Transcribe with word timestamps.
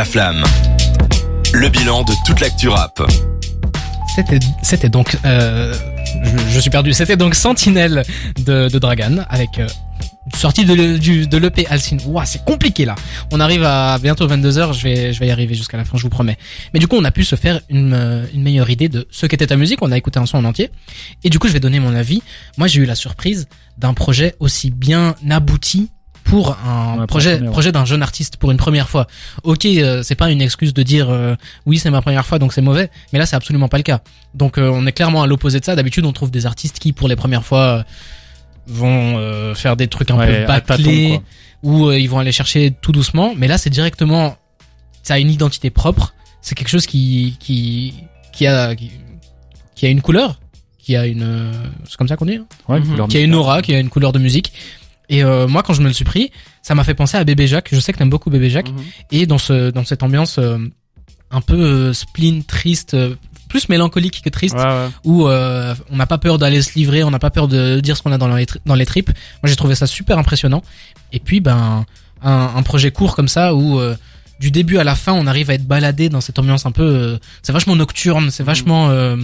La 0.00 0.06
flamme. 0.06 0.42
Le 1.52 1.68
bilan 1.68 2.04
de 2.04 2.14
toute 2.24 2.40
l'actu 2.40 2.70
rap. 2.70 3.02
C'était, 4.62 4.88
donc, 4.88 5.18
euh, 5.26 5.74
je, 6.48 6.58
suis 6.58 6.70
perdu. 6.70 6.94
C'était 6.94 7.18
donc 7.18 7.34
Sentinelle 7.34 8.02
de, 8.38 8.68
de 8.70 9.26
avec 9.28 9.58
euh, 9.58 9.66
sortie 10.34 10.64
de 10.64 11.36
l'EP 11.36 11.66
Alcine. 11.66 12.00
Ouah, 12.06 12.24
c'est 12.24 12.42
compliqué 12.46 12.86
là. 12.86 12.94
On 13.30 13.40
arrive 13.40 13.62
à 13.62 13.98
bientôt 13.98 14.26
22h. 14.26 14.72
Je 14.72 14.82
vais, 14.84 15.12
je 15.12 15.20
vais 15.20 15.26
y 15.26 15.30
arriver 15.30 15.54
jusqu'à 15.54 15.76
la 15.76 15.84
fin, 15.84 15.98
je 15.98 16.04
vous 16.04 16.08
promets. 16.08 16.38
Mais 16.72 16.80
du 16.80 16.88
coup, 16.88 16.96
on 16.96 17.04
a 17.04 17.10
pu 17.10 17.22
se 17.22 17.36
faire 17.36 17.60
une, 17.68 17.92
euh, 17.92 18.24
une 18.32 18.42
meilleure 18.42 18.70
idée 18.70 18.88
de 18.88 19.06
ce 19.10 19.26
qu'était 19.26 19.48
ta 19.48 19.56
musique. 19.56 19.82
On 19.82 19.92
a 19.92 19.98
écouté 19.98 20.18
un 20.18 20.24
son 20.24 20.38
en 20.38 20.46
entier. 20.46 20.70
Et 21.24 21.28
du 21.28 21.38
coup, 21.38 21.46
je 21.46 21.52
vais 21.52 21.60
donner 21.60 21.78
mon 21.78 21.94
avis. 21.94 22.22
Moi, 22.56 22.68
j'ai 22.68 22.80
eu 22.80 22.86
la 22.86 22.94
surprise 22.94 23.48
d'un 23.76 23.92
projet 23.92 24.34
aussi 24.38 24.70
bien 24.70 25.14
abouti 25.28 25.90
pour 26.30 26.56
un 26.64 27.00
Ouais, 27.00 27.06
projet 27.06 27.38
projet 27.50 27.72
d'un 27.72 27.84
jeune 27.84 28.02
artiste 28.02 28.36
pour 28.36 28.50
une 28.50 28.56
première 28.56 28.88
fois. 28.88 29.06
Ok, 29.42 29.64
euh, 29.66 30.02
c'est 30.02 30.14
pas 30.14 30.30
une 30.30 30.40
excuse 30.40 30.72
de 30.72 30.82
dire 30.82 31.08
euh, 31.10 31.34
oui 31.66 31.78
c'est 31.78 31.90
ma 31.90 32.00
première 32.02 32.24
fois 32.24 32.38
donc 32.38 32.52
c'est 32.52 32.62
mauvais, 32.62 32.90
mais 33.12 33.18
là 33.18 33.26
c'est 33.26 33.36
absolument 33.36 33.68
pas 33.68 33.76
le 33.76 33.82
cas. 33.82 34.00
Donc 34.34 34.56
euh, 34.56 34.70
on 34.72 34.86
est 34.86 34.92
clairement 34.92 35.22
à 35.22 35.26
l'opposé 35.26 35.60
de 35.60 35.64
ça. 35.64 35.74
D'habitude 35.76 36.04
on 36.04 36.12
trouve 36.12 36.30
des 36.30 36.46
artistes 36.46 36.78
qui 36.78 36.92
pour 36.92 37.08
les 37.08 37.16
premières 37.16 37.44
fois 37.44 37.58
euh, 37.60 37.82
vont 38.66 39.18
euh, 39.18 39.54
faire 39.54 39.76
des 39.76 39.88
trucs 39.88 40.10
un 40.10 40.16
Ouais, 40.18 40.42
peu 40.42 40.46
bâclés 40.46 41.20
ou 41.62 41.86
euh, 41.86 41.98
ils 41.98 42.08
vont 42.08 42.18
aller 42.18 42.32
chercher 42.32 42.72
tout 42.80 42.92
doucement. 42.92 43.34
Mais 43.36 43.48
là 43.48 43.58
c'est 43.58 43.70
directement 43.70 44.36
ça 45.02 45.14
a 45.14 45.18
une 45.18 45.30
identité 45.30 45.70
propre. 45.70 46.14
C'est 46.42 46.54
quelque 46.54 46.68
chose 46.68 46.86
qui 46.86 47.36
qui 47.40 47.94
qui 48.32 48.46
a 48.46 48.74
qui, 48.76 48.90
qui 49.74 49.86
a 49.86 49.88
une 49.88 50.00
couleur, 50.02 50.38
qui 50.78 50.96
a 50.96 51.06
une 51.06 51.22
euh, 51.22 51.52
c'est 51.88 51.96
comme 51.96 52.08
ça 52.08 52.16
qu'on 52.16 52.26
dit. 52.26 52.36
hein 52.36 52.46
Ouais, 52.68 52.80
Mhm. 52.80 53.08
qui 53.08 53.16
a 53.16 53.20
une 53.20 53.34
aura, 53.34 53.62
qui 53.62 53.74
a 53.74 53.78
une 53.80 53.88
couleur 53.90 54.12
de 54.12 54.18
musique. 54.18 54.52
Et 55.10 55.22
euh, 55.22 55.46
moi, 55.46 55.62
quand 55.62 55.74
je 55.74 55.82
me 55.82 55.88
le 55.88 55.92
suis 55.92 56.04
pris, 56.06 56.30
ça 56.62 56.74
m'a 56.74 56.84
fait 56.84 56.94
penser 56.94 57.16
à 57.18 57.24
Bébé 57.24 57.46
Jacques. 57.46 57.68
Je 57.72 57.80
sais 57.80 57.92
que 57.92 57.98
t'aimes 57.98 58.08
beaucoup 58.10 58.30
Bébé 58.30 58.48
Jacques. 58.48 58.70
Mhm. 58.70 58.82
Et 59.10 59.26
dans 59.26 59.38
ce 59.38 59.70
dans 59.70 59.84
cette 59.84 60.02
ambiance 60.02 60.38
euh, 60.38 60.56
un 61.30 61.40
peu 61.42 61.54
euh, 61.60 61.92
spleen, 61.92 62.42
triste, 62.44 62.94
euh, 62.94 63.14
plus 63.48 63.68
mélancolique 63.68 64.22
que 64.22 64.30
triste, 64.30 64.54
Ouais, 64.56 64.62
ouais. 64.64 64.88
où 65.04 65.26
euh, 65.28 65.74
on 65.90 65.96
n'a 65.96 66.06
pas 66.06 66.18
peur 66.18 66.38
d'aller 66.38 66.62
se 66.62 66.74
livrer, 66.74 67.02
on 67.04 67.10
n'a 67.10 67.18
pas 67.18 67.30
peur 67.30 67.48
de 67.48 67.80
dire 67.80 67.96
ce 67.96 68.02
qu'on 68.02 68.12
a 68.12 68.18
dans 68.18 68.28
les 68.34 68.46
dans 68.66 68.74
les 68.76 68.86
tripes. 68.86 69.10
Moi, 69.42 69.50
j'ai 69.50 69.56
trouvé 69.56 69.74
ça 69.74 69.86
super 69.88 70.16
impressionnant. 70.18 70.62
Et 71.12 71.18
puis, 71.18 71.40
ben, 71.40 71.84
un, 72.22 72.50
un 72.56 72.62
projet 72.62 72.90
court 72.92 73.16
comme 73.16 73.28
ça 73.28 73.54
où 73.54 73.80
euh, 73.80 73.96
du 74.38 74.50
début 74.52 74.78
à 74.78 74.84
la 74.84 74.94
fin, 74.94 75.12
on 75.12 75.26
arrive 75.26 75.50
à 75.50 75.54
être 75.54 75.66
baladé 75.66 76.08
dans 76.08 76.20
cette 76.20 76.38
ambiance 76.38 76.64
un 76.66 76.70
peu. 76.72 76.82
euh, 76.84 77.18
c'est 77.42 77.52
vachement 77.52 77.74
nocturne, 77.74 78.30
c'est 78.30 78.44
vachement. 78.44 78.90
euh, 78.90 79.16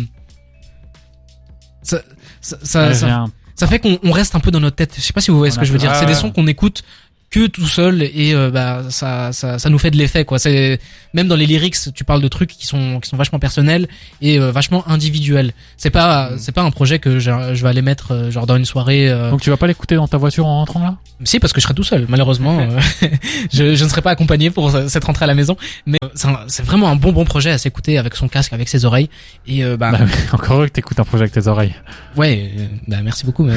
ça, 1.83 2.01
ça, 2.41 2.57
ça- 2.63 2.87
Ouais, 2.89 2.95
ça-. 2.95 3.25
Ça 3.57 3.67
fait 3.67 3.79
qu'on 3.81 3.99
on 4.03 4.13
reste 4.13 4.35
un 4.35 4.41
peu 4.41 4.51
dans 4.51 4.61
notre 4.61 4.77
tête. 4.77 4.95
Je 4.97 5.03
sais 5.03 5.13
pas 5.13 5.21
si 5.21 5.31
vous 5.31 5.39
voyez 5.39 5.51
ce 5.51 5.59
que 5.59 5.65
je 5.65 5.73
veux 5.73 5.79
dire. 5.79 5.95
C'est 5.97 6.07
des 6.07 6.15
sons 6.15 6.31
qu'on 6.31 6.47
écoute 6.47 6.83
que 7.29 7.49
tout 7.49 7.67
seul 7.67 8.03
et 8.03 8.35
euh, 8.35 8.51
bah 8.53 8.85
ça, 8.89 9.33
ça 9.33 9.59
ça 9.59 9.69
nous 9.69 9.79
fait 9.81 9.91
de 9.91 9.97
l'effet 9.97 10.25
quoi. 10.25 10.39
C'est 10.39 10.79
même 11.13 11.27
dans 11.27 11.35
les 11.35 11.45
lyrics, 11.47 11.77
tu 11.93 12.05
parles 12.05 12.23
de 12.23 12.29
trucs 12.29 12.51
qui 12.51 12.67
sont 12.67 13.01
qui 13.01 13.09
sont 13.11 13.17
vachement 13.17 13.41
personnels 13.41 13.89
et 14.23 14.39
euh, 14.39 14.53
vachement 14.53 14.87
individuels. 14.89 15.53
C'est 15.77 15.91
pas 15.91 16.31
Mm. 16.31 16.39
c'est 16.39 16.53
pas 16.53 16.63
un 16.63 16.71
projet 16.71 16.99
que 17.01 17.19
je, 17.19 17.31
je 17.55 17.63
vais 17.65 17.69
aller 17.69 17.83
mettre 17.83 18.13
euh, 18.13 18.31
genre 18.31 18.47
dans 18.47 18.57
une 18.57 18.65
soirée. 18.65 19.09
euh, 19.11 19.31
Donc 19.33 19.41
tu 19.41 19.51
vas 19.51 19.57
pas 19.57 19.67
l'écouter 19.67 19.97
dans 19.97 20.07
ta 20.07 20.19
voiture 20.19 20.47
en 20.47 20.59
rentrant 20.59 20.81
là? 20.81 20.97
Si 21.25 21.41
parce 21.41 21.53
que 21.53 21.61
je 21.61 21.65
serai 21.65 21.75
tout 21.75 21.83
seul 21.85 22.07
malheureusement. 22.09 22.59
euh, 22.61 22.79
je, 23.53 23.75
je 23.75 23.85
ne 23.85 23.89
serai 23.89 24.03
pas 24.03 24.11
accompagné 24.11 24.51
pour 24.51 24.75
euh, 24.75 24.89
cette 24.89 25.05
rentrée 25.05 25.25
à 25.25 25.27
la 25.27 25.35
maison. 25.35 25.57
Mais 25.87 25.99
euh, 26.05 26.09
c'est 26.49 26.65
vraiment 26.65 26.89
un 26.89 26.97
bon 26.97 27.13
bon 27.13 27.25
projet 27.25 27.51
à 27.51 27.59
s'écouter 27.59 27.99
avec 27.99 28.15
son 28.17 28.29
casque, 28.29 28.53
avec 28.53 28.69
ses 28.69 28.85
oreilles 28.85 29.09
et 29.47 29.65
euh, 29.65 29.77
bah 29.77 29.93
Bah, 29.93 29.99
Encore 30.33 30.57
heureux 30.57 30.67
que 30.67 30.73
t'écoutes 30.73 31.01
un 31.01 31.05
projet 31.05 31.23
avec 31.23 31.33
tes 31.33 31.47
oreilles. 31.49 31.75
ouais. 32.17 32.53
euh, 32.59 32.67
bah 32.89 32.99
merci 33.03 33.25
beaucoup. 33.25 33.45
Mais 33.45 33.55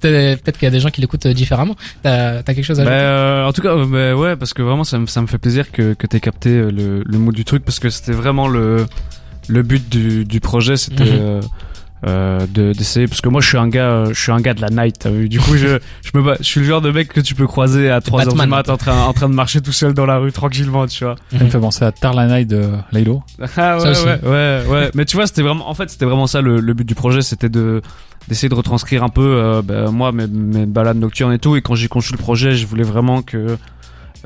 peut-être 0.00 0.58
qu'il 0.58 0.66
y 0.66 0.66
a 0.66 0.70
des 0.70 0.80
gens 0.80 0.90
qui 0.90 1.00
l'écoutent 1.00 1.26
différemment. 1.28 1.76
T'as 2.02 2.42
quelque 2.42 2.62
chose 2.62 2.80
à 2.80 2.84
Bah, 2.84 2.90
euh, 2.90 3.44
en 3.44 3.52
tout 3.52 3.62
cas, 3.62 3.74
bah, 3.76 4.14
ouais, 4.14 4.36
parce 4.36 4.54
que 4.54 4.62
vraiment, 4.62 4.84
ça 4.84 4.98
me, 4.98 5.06
ça 5.06 5.20
me 5.22 5.26
fait 5.26 5.38
plaisir 5.38 5.70
que, 5.70 5.94
que 5.94 6.06
t'aies 6.06 6.20
capté 6.20 6.50
le, 6.50 7.02
le 7.04 7.18
mot 7.18 7.32
du 7.32 7.44
truc, 7.44 7.64
parce 7.64 7.78
que 7.78 7.90
c'était 7.90 8.12
vraiment 8.12 8.48
le, 8.48 8.86
le 9.48 9.62
but 9.62 9.88
du, 9.88 10.24
du 10.24 10.40
projet, 10.40 10.76
c'était 10.76 11.04
Mhm. 11.04 11.40
Euh, 12.06 12.22
euh, 12.22 12.46
de 12.46 12.72
d'essayer, 12.72 13.06
parce 13.06 13.20
que 13.20 13.28
moi, 13.28 13.40
je 13.40 13.48
suis 13.48 13.58
un 13.58 13.68
gars, 13.68 13.90
euh, 13.90 14.06
je 14.12 14.20
suis 14.20 14.32
un 14.32 14.40
gars 14.40 14.54
de 14.54 14.60
la 14.60 14.70
night. 14.70 14.96
t'as 14.98 15.10
vu. 15.10 15.28
Du 15.28 15.40
coup, 15.40 15.56
je, 15.56 15.78
je 16.02 16.18
me, 16.18 16.34
je 16.38 16.44
suis 16.44 16.60
le 16.60 16.66
genre 16.66 16.80
de 16.80 16.90
mec 16.90 17.08
que 17.08 17.20
tu 17.20 17.34
peux 17.34 17.46
croiser 17.46 17.90
à 17.90 18.00
3 18.00 18.26
heures 18.26 18.34
du 18.34 18.46
mat 18.46 18.68
en 18.68 18.76
train, 18.76 19.02
en 19.02 19.12
train 19.12 19.28
de 19.28 19.34
marcher 19.34 19.60
tout 19.60 19.72
seul 19.72 19.94
dans 19.94 20.06
la 20.06 20.18
rue 20.18 20.32
tranquillement, 20.32 20.86
tu 20.86 21.04
vois. 21.04 21.16
Ça 21.36 21.44
me 21.44 21.50
fait 21.50 21.58
penser 21.58 21.84
à 21.84 21.92
Tarlanai 21.92 22.44
de 22.44 22.70
Laylo. 22.92 23.22
Ah 23.56 23.78
ouais, 23.78 23.84
ouais, 23.84 24.20
ouais, 24.24 24.62
ouais. 24.68 24.90
Mais 24.94 25.04
tu 25.04 25.16
vois, 25.16 25.26
c'était 25.26 25.42
vraiment, 25.42 25.68
en 25.68 25.74
fait, 25.74 25.90
c'était 25.90 26.04
vraiment 26.04 26.26
ça 26.26 26.40
le, 26.40 26.60
le 26.60 26.74
but 26.74 26.86
du 26.86 26.94
projet, 26.94 27.22
c'était 27.22 27.48
de 27.48 27.82
d'essayer 28.28 28.48
de 28.48 28.54
retranscrire 28.54 29.02
un 29.02 29.08
peu, 29.08 29.22
euh, 29.22 29.62
bah, 29.62 29.90
moi, 29.90 30.12
mes, 30.12 30.26
mes 30.28 30.64
balades 30.64 30.96
nocturnes 30.96 31.32
et 31.32 31.38
tout. 31.38 31.56
Et 31.56 31.62
quand 31.62 31.74
j'ai 31.74 31.88
conçu 31.88 32.12
le 32.12 32.18
projet, 32.18 32.54
je 32.54 32.66
voulais 32.66 32.84
vraiment 32.84 33.20
que 33.22 33.58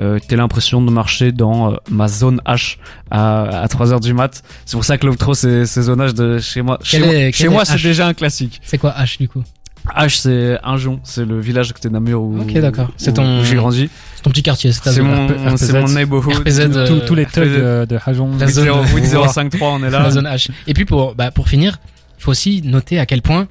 euh, 0.00 0.18
t'aies 0.18 0.36
l'impression 0.36 0.82
de 0.82 0.90
marcher 0.90 1.32
dans 1.32 1.72
euh, 1.72 1.76
ma 1.90 2.08
zone 2.08 2.40
H 2.46 2.76
à, 3.10 3.62
à 3.62 3.68
3 3.68 3.92
heures 3.92 4.00
du 4.00 4.12
mat. 4.14 4.42
C'est 4.64 4.76
pour 4.76 4.84
ça 4.84 4.98
que 4.98 5.06
l'octro, 5.06 5.34
c'est 5.34 5.64
c'est 5.66 5.82
zonage 5.82 6.14
de 6.14 6.38
chez 6.38 6.62
moi. 6.62 6.78
Chez 6.82 6.98
Quel 6.98 7.06
moi, 7.06 7.14
est- 7.14 7.32
chez 7.32 7.44
quel 7.44 7.50
moi, 7.50 7.62
est 7.62 7.64
c'est 7.66 7.76
H 7.76 7.82
déjà 7.82 8.06
un 8.08 8.14
classique. 8.14 8.60
C'est 8.64 8.78
quoi 8.78 8.92
H 8.98 9.18
du 9.18 9.28
coup 9.28 9.42
H, 9.96 10.18
c'est 10.20 10.58
Injon, 10.64 10.98
c'est 11.04 11.24
le 11.24 11.38
village 11.38 11.70
à 11.70 11.72
côté 11.72 11.88
de 11.88 11.92
Namur 11.94 12.20
où, 12.20 12.40
Ok, 12.40 12.52
d'accord. 12.54 12.88
C'est 12.96 13.12
où- 13.12 13.14
ton- 13.14 13.40
où 13.40 13.44
j'ai 13.44 13.54
grandi. 13.54 13.88
C'est 14.16 14.22
ton 14.22 14.30
petit 14.30 14.42
quartier, 14.42 14.72
c'est 14.72 14.80
ta 14.80 14.90
C'est 14.90 14.96
zone. 15.00 15.06
mon, 15.06 15.26
RPZ. 15.52 15.56
c'est 15.64 15.80
mon 15.80 15.88
neighborhood. 15.88 16.34
RPZ, 16.40 16.60
euh, 16.60 17.00
Tous- 17.06 17.14
les 17.14 17.24
thugs 17.24 17.44
RPZ. 17.44 17.56
de, 17.60 17.86
de 17.88 17.98
Hajon. 18.04 18.30
La 18.36 18.48
zone- 18.48 18.68
8053, 18.94 19.68
on 19.68 19.84
est 19.84 19.90
là. 19.90 20.02
la 20.02 20.10
zone 20.10 20.26
H. 20.26 20.50
Et 20.66 20.74
puis 20.74 20.84
pour 20.86 21.14
bah 21.14 21.30
pour 21.30 21.48
finir, 21.48 21.78
il 22.18 22.22
faut 22.24 22.32
aussi 22.32 22.62
noter 22.64 22.98
à 22.98 23.06
quel 23.06 23.22
point 23.22 23.46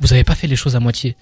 vous 0.00 0.12
avez 0.12 0.22
pas 0.24 0.36
fait 0.36 0.46
les 0.46 0.54
choses 0.56 0.76
à 0.76 0.80
moitié. 0.80 1.16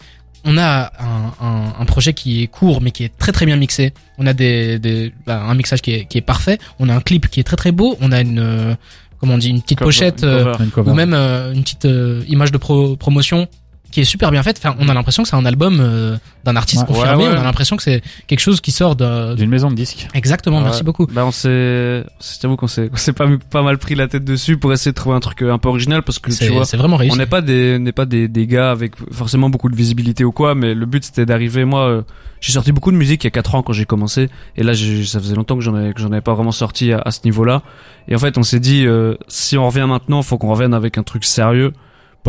On 0.44 0.56
a 0.56 0.92
un, 1.00 1.46
un, 1.46 1.72
un 1.80 1.84
projet 1.84 2.12
qui 2.14 2.42
est 2.42 2.46
court 2.46 2.80
mais 2.80 2.90
qui 2.90 3.04
est 3.04 3.16
très 3.18 3.32
très 3.32 3.44
bien 3.46 3.56
mixé. 3.56 3.92
On 4.18 4.26
a 4.26 4.32
des, 4.32 4.78
des 4.78 5.12
bah, 5.26 5.42
un 5.42 5.54
mixage 5.54 5.82
qui 5.82 5.92
est, 5.92 6.04
qui 6.06 6.18
est 6.18 6.22
parfait. 6.22 6.58
On 6.78 6.88
a 6.88 6.94
un 6.94 7.00
clip 7.00 7.28
qui 7.28 7.40
est 7.40 7.44
très 7.44 7.56
très 7.56 7.72
beau. 7.72 7.96
On 8.00 8.12
a 8.12 8.20
une 8.20 8.38
euh, 8.38 8.74
comment 9.20 9.34
on 9.34 9.38
dit 9.38 9.50
une 9.50 9.60
petite 9.62 9.78
Cover- 9.78 9.88
pochette 9.88 10.22
une 10.22 10.28
euh, 10.28 10.44
cover. 10.52 10.64
Une 10.64 10.70
cover. 10.70 10.90
ou 10.90 10.94
même 10.94 11.12
euh, 11.14 11.52
une 11.52 11.62
petite 11.62 11.84
euh, 11.86 12.22
image 12.28 12.52
de 12.52 12.58
pro 12.58 12.96
promotion 12.96 13.48
qui 13.90 14.00
est 14.00 14.04
super 14.04 14.30
bien 14.30 14.42
faite. 14.42 14.60
Enfin, 14.62 14.76
on 14.78 14.88
a 14.88 14.94
l'impression 14.94 15.22
que 15.22 15.28
c'est 15.28 15.36
un 15.36 15.46
album 15.46 15.78
euh, 15.80 16.16
d'un 16.44 16.56
artiste 16.56 16.82
Ouais. 16.82 16.86
confirmé. 16.88 17.24
Ouais, 17.24 17.30
ouais. 17.30 17.36
On 17.36 17.40
a 17.40 17.44
l'impression 17.44 17.76
que 17.76 17.82
c'est 17.82 18.02
quelque 18.26 18.40
chose 18.40 18.60
qui 18.60 18.70
sort 18.70 18.96
D'une 18.96 19.48
maison 19.48 19.70
de 19.70 19.74
disques. 19.74 20.08
exactement. 20.14 20.60
Merci 20.60 20.82
beaucoup. 20.84 21.06
Bah 21.06 21.24
on 21.24 21.30
s'est, 21.30 22.04
c'est 22.20 22.42
j'avoue 22.42 22.56
qu'on 22.56 22.66
s'est, 22.66 22.90
on 22.92 22.96
s'est 22.96 23.12
pas, 23.12 23.26
pas 23.50 23.62
mal 23.62 23.78
pris 23.78 23.94
la 23.94 24.08
tête 24.08 24.24
dessus 24.24 24.56
pour 24.58 24.72
essayer 24.72 24.92
de 24.92 24.96
trouver 24.96 25.16
un 25.16 25.20
truc 25.20 25.42
euh, 25.42 25.52
un 25.52 25.58
peu 25.58 25.68
original 25.68 26.02
parce 26.02 26.18
que 26.18 26.30
tu 26.30 26.36
C'est 26.36 26.48
vois, 26.50 26.64
c'est 26.64 26.76
vraiment 26.76 26.96
réussi. 26.96 27.14
on 27.14 27.18
n'est 27.18 27.26
pas 27.26 27.40
des, 27.40 27.76
on 27.78 27.82
n'est 27.82 27.92
pas 27.92 28.04
des, 28.06 28.28
des 28.28 28.46
gars 28.46 28.70
avec 28.70 28.92
forcément 29.12 29.48
beaucoup 29.50 29.68
de 29.70 29.76
visibilité 29.76 30.24
ou 30.24 30.32
quoi, 30.32 30.54
mais 30.54 30.74
le 30.74 30.86
but 30.86 31.04
c'était 31.04 31.24
d'arriver. 31.26 31.64
Moi, 31.64 31.80
euh, 31.88 32.02
j'ai 32.40 32.52
sorti 32.52 32.72
beaucoup 32.72 32.92
de 32.92 32.96
musique 32.96 33.24
il 33.24 33.26
y 33.26 33.28
a 33.28 33.30
4 33.32 33.54
ans 33.54 33.62
quand 33.62 33.72
j'ai 33.72 33.84
commencé, 33.86 34.28
et 34.56 34.62
là 34.62 34.72
j'ai- 34.74 35.04
ça 35.04 35.18
faisait 35.18 35.34
longtemps 35.34 35.56
que 35.56 35.62
j'en 35.62 35.74
avais, 35.74 35.92
que 35.92 36.00
j'en 36.00 36.12
avais 36.12 36.20
pas 36.20 36.34
vraiment 36.34 36.52
sorti 36.52 36.92
à, 36.92 36.98
à 37.04 37.10
ce 37.10 37.20
niveau-là. 37.24 37.62
Et 38.06 38.14
en 38.14 38.18
fait, 38.18 38.38
on 38.38 38.42
s'est 38.42 38.60
dit, 38.60 38.86
euh, 38.86 39.14
si 39.28 39.56
on 39.58 39.66
revient 39.66 39.86
maintenant, 39.88 40.22
faut 40.22 40.38
qu'on 40.38 40.50
revienne 40.50 40.72
avec 40.74 40.98
un 40.98 41.02
truc 41.02 41.24
sérieux 41.24 41.72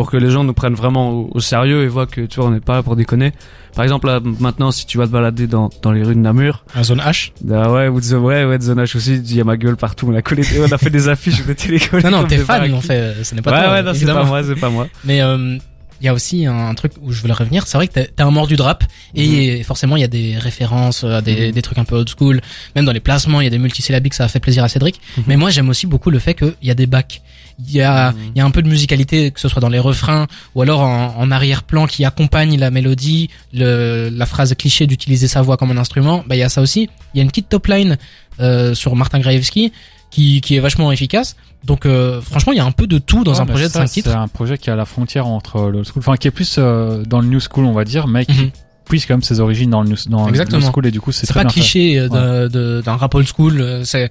pour 0.00 0.10
que 0.10 0.16
les 0.16 0.30
gens 0.30 0.44
nous 0.44 0.54
prennent 0.54 0.74
vraiment 0.74 1.10
au, 1.10 1.30
au 1.34 1.40
sérieux 1.40 1.82
et 1.84 1.88
voient 1.88 2.06
que 2.06 2.22
tu 2.22 2.36
vois 2.40 2.48
on 2.48 2.52
n'est 2.52 2.60
pas 2.60 2.76
là 2.76 2.82
pour 2.82 2.96
déconner. 2.96 3.32
Par 3.74 3.84
exemple 3.84 4.06
là 4.06 4.18
maintenant 4.38 4.70
si 4.72 4.86
tu 4.86 4.96
vas 4.96 5.06
te 5.06 5.12
balader 5.12 5.46
dans, 5.46 5.68
dans 5.82 5.92
les 5.92 6.02
rues 6.02 6.14
de 6.14 6.20
Namur, 6.20 6.64
Un 6.74 6.82
zone 6.82 7.00
H. 7.00 7.32
ah 7.52 7.70
ouais, 7.70 7.88
ou 7.88 7.98
ouais, 8.00 8.44
ouais, 8.46 8.58
The 8.58 8.68
Nash 8.68 8.96
aussi, 8.96 9.16
il 9.16 9.34
y 9.36 9.42
a 9.42 9.44
ma 9.44 9.58
gueule 9.58 9.76
partout, 9.76 10.08
on 10.10 10.14
a 10.14 10.22
collé, 10.22 10.42
on 10.58 10.72
a 10.72 10.78
fait 10.78 10.88
des 10.88 11.08
affiches, 11.10 11.42
on 11.42 11.52
collés 11.54 12.02
Non, 12.02 12.10
non, 12.22 12.24
t'es 12.26 12.38
fan, 12.38 12.72
en 12.72 12.80
fait, 12.80 13.22
ce 13.22 13.34
n'est 13.34 13.42
pas 13.42 13.50
Ouais, 13.52 13.62
toi, 13.62 13.72
ouais, 13.72 13.82
non, 13.82 13.92
c'est 13.92 14.06
pas 14.06 14.24
moi, 14.24 14.42
c'est 14.42 14.54
pas 14.58 14.70
moi. 14.70 14.88
Mais 15.04 15.20
euh, 15.20 15.58
il 16.00 16.06
y 16.06 16.08
a 16.08 16.14
aussi 16.14 16.46
un 16.46 16.72
truc 16.74 16.92
où 17.02 17.12
je 17.12 17.20
voulais 17.20 17.34
revenir. 17.34 17.66
C'est 17.66 17.76
vrai 17.76 17.86
que 17.86 17.92
t'es- 17.92 18.06
t'es 18.16 18.22
un 18.22 18.30
mordu 18.30 18.56
de 18.56 18.62
rap 18.62 18.84
et 19.14 19.62
forcément 19.64 19.96
il 19.96 20.00
y 20.00 20.04
a 20.04 20.08
des 20.08 20.38
références 20.38 21.04
à 21.04 21.20
des, 21.20 21.48
Mhm. 21.48 21.52
des 21.52 21.60
trucs 21.60 21.76
un 21.76 21.84
peu 21.84 21.96
old 21.96 22.08
school. 22.08 22.40
Même 22.74 22.86
dans 22.86 22.92
les 22.92 23.00
placements, 23.00 23.42
il 23.42 23.44
y 23.44 23.46
a 23.46 23.50
des 23.50 23.58
multisyllabiques, 23.58 24.14
ça 24.14 24.24
a 24.24 24.28
fait 24.28 24.40
plaisir 24.40 24.64
à 24.64 24.68
Cédric. 24.68 24.98
Mhm. 25.18 25.24
Mais 25.26 25.36
moi 25.36 25.50
j'aime 25.50 25.68
aussi 25.68 25.86
beaucoup 25.86 26.08
le 26.10 26.18
fait 26.18 26.32
qu'il 26.32 26.54
y 26.62 26.70
a 26.70 26.74
des 26.74 26.86
bacs. 26.86 27.20
Il 27.66 27.72
y 27.74 27.82
a, 27.82 28.12
il 28.34 28.38
y 28.38 28.40
a 28.40 28.44
un 28.44 28.50
peu 28.50 28.62
de 28.62 28.68
musicalité, 28.68 29.30
que 29.30 29.40
ce 29.40 29.48
soit 29.48 29.60
dans 29.60 29.68
les 29.68 29.78
refrains 29.78 30.26
ou 30.54 30.62
alors 30.62 30.80
en, 30.80 31.14
en 31.18 31.30
arrière-plan 31.30 31.86
qui 31.86 32.04
accompagne 32.04 32.58
la 32.58 32.70
mélodie, 32.70 33.28
le, 33.52 34.08
la 34.12 34.26
phrase 34.26 34.54
cliché 34.54 34.86
d'utiliser 34.86 35.28
sa 35.28 35.42
voix 35.42 35.56
comme 35.56 35.70
un 35.70 35.76
instrument. 35.76 36.24
Bah 36.26 36.36
il 36.36 36.38
y 36.38 36.42
a 36.42 36.48
ça 36.48 36.60
aussi. 36.62 36.88
Il 37.14 37.18
y 37.18 37.20
a 37.20 37.22
une 37.22 37.28
petite 37.28 37.48
top 37.48 37.66
line 37.66 37.96
euh, 38.40 38.74
sur 38.74 38.96
Martin 38.96 39.18
Graevski 39.20 39.72
qui, 40.10 40.40
qui 40.40 40.56
est 40.56 40.60
vachement 40.60 40.90
efficace. 40.92 41.36
Donc 41.64 41.84
euh, 41.86 42.20
franchement 42.20 42.52
il 42.52 42.56
y 42.56 42.60
a 42.60 42.64
un 42.64 42.72
peu 42.72 42.86
de 42.86 42.98
tout 42.98 43.22
dans 43.24 43.34
Ouais, 43.34 43.40
un 43.40 43.46
projet 43.46 43.64
de 43.68 43.72
ça, 43.72 43.80
5 43.80 43.90
titres. 43.90 44.10
C'est 44.10 44.16
un 44.16 44.28
projet 44.28 44.56
qui 44.58 44.70
est 44.70 44.72
à 44.72 44.76
la 44.76 44.86
frontière 44.86 45.26
entre 45.26 45.68
le 45.68 45.84
school, 45.84 45.98
enfin 45.98 46.16
qui 46.16 46.26
est 46.28 46.30
plus 46.32 46.56
euh, 46.58 47.02
dans 47.04 47.20
le 47.20 47.26
new 47.28 47.40
school, 47.40 47.64
on 47.66 47.72
va 47.74 47.84
dire, 47.84 48.06
mais 48.06 48.24
qui 48.24 48.32
Mhm. 48.44 48.50
puise 48.88 49.06
quand 49.06 49.14
même 49.14 49.22
ses 49.22 49.38
origines 49.38 49.70
dans 49.70 49.82
le 49.82 49.90
new, 49.90 49.96
dans 50.08 50.24
le 50.24 50.30
Exactement. 50.30 50.58
new 50.60 50.66
school 50.72 50.86
et 50.86 50.90
du 50.90 51.00
coup 51.00 51.12
c'est 51.12 51.32
pas 51.32 51.44
cliché 51.44 51.96
euh, 51.98 52.08
d'un 52.08 52.48
de- 52.48 52.82
d'un 52.84 52.96
rap 52.96 53.14
old 53.14 53.28
school 53.28 53.60
euh, 53.60 53.84
c'est 53.84 54.10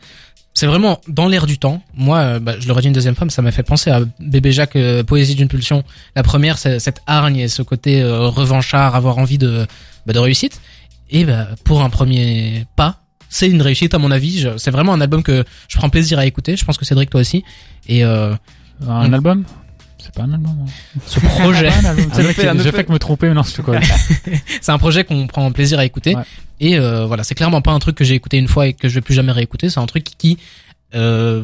c'est 0.60 0.68
vraiment 0.68 1.00
dans 1.08 1.30
l'air 1.30 1.46
du 1.46 1.58
temps. 1.58 1.82
Moi 1.96 2.18
euh, 2.18 2.40
bah, 2.40 2.56
je 2.60 2.68
le 2.68 2.74
redis 2.74 2.88
une 2.88 2.94
deuxième 2.94 3.16
fois 3.16 3.24
mais 3.24 3.32
ça 3.32 3.42
m'a 3.42 3.52
fait 3.52 3.64
penser 3.64 3.92
à 3.92 4.02
bébé 4.20 4.52
Jacques 4.52 4.76
euh, 4.76 5.04
poésie 5.06 5.36
d'une 5.36 5.48
pulsion. 5.48 5.86
La 6.18 6.24
première 6.24 6.58
c'est 6.58 6.80
cette 6.80 7.02
hargne 7.08 7.38
et 7.38 7.48
ce 7.48 7.62
côté 7.62 8.02
euh, 8.02 8.28
revanchard 8.28 8.94
avoir 8.94 9.20
envie 9.20 9.38
de 9.38 9.66
bah, 10.06 10.12
de 10.12 10.20
réussite. 10.20 10.60
Et 11.12 11.24
bah, 11.24 11.48
pour 11.64 11.82
un 11.82 11.90
premier 11.90 12.66
pas 12.76 12.98
c'est 13.30 13.48
une 13.48 13.62
réussite 13.62 13.94
à 13.94 14.00
mon 14.00 14.12
avis. 14.12 14.50
C'est 14.58 14.72
vraiment 14.72 14.92
un 14.92 15.00
album 15.00 15.24
que 15.24 15.46
je 15.70 15.78
prends 15.78 15.90
plaisir 15.90 16.20
à 16.20 16.26
écouter. 16.26 16.58
Je 16.58 16.66
pense 16.66 16.78
que 16.78 16.84
Cédric 16.84 17.10
toi 17.10 17.22
aussi. 17.22 17.46
Et 17.88 18.04
euh, 18.04 18.34
Un 18.86 19.14
album? 19.14 19.46
C'est 20.00 20.14
pas 20.14 20.24
un 20.24 20.34
album. 20.34 20.56
hein. 20.66 21.00
Ce 21.06 21.20
projet, 21.20 21.70
C'est 22.14 22.24
J'ai 22.62 22.72
fait- 22.72 22.84
que 22.86 22.92
me 22.92 23.00
tromper, 23.00 23.28
mais 23.28 23.34
non, 23.36 23.44
c'est 23.44 23.62
quoi. 23.62 23.80
c'est 24.62 24.72
un 24.72 24.78
projet 24.78 25.04
qu'on 25.04 25.28
prend 25.28 25.52
plaisir 25.52 25.78
à 25.80 25.86
écouter. 25.86 26.16
Ouais. 26.16 26.24
Et 26.60 26.78
euh, 26.80 27.06
voilà, 27.06 27.24
c'est 27.24 27.36
clairement 27.36 27.62
pas 27.62 27.72
un 27.72 27.80
truc 27.80 27.96
que 27.96 28.04
j'ai 28.04 28.16
écouté 28.16 28.38
une 28.38 28.48
fois 28.48 28.68
et 28.68 28.74
que 28.74 28.88
je 28.90 28.96
vais 28.96 29.02
plus 29.02 29.14
jamais 29.14 29.32
réécouter. 29.32 29.70
C'est 29.70 29.80
un 29.80 29.86
truc 29.86 30.06
qui 30.06 30.38
euh, 30.96 31.44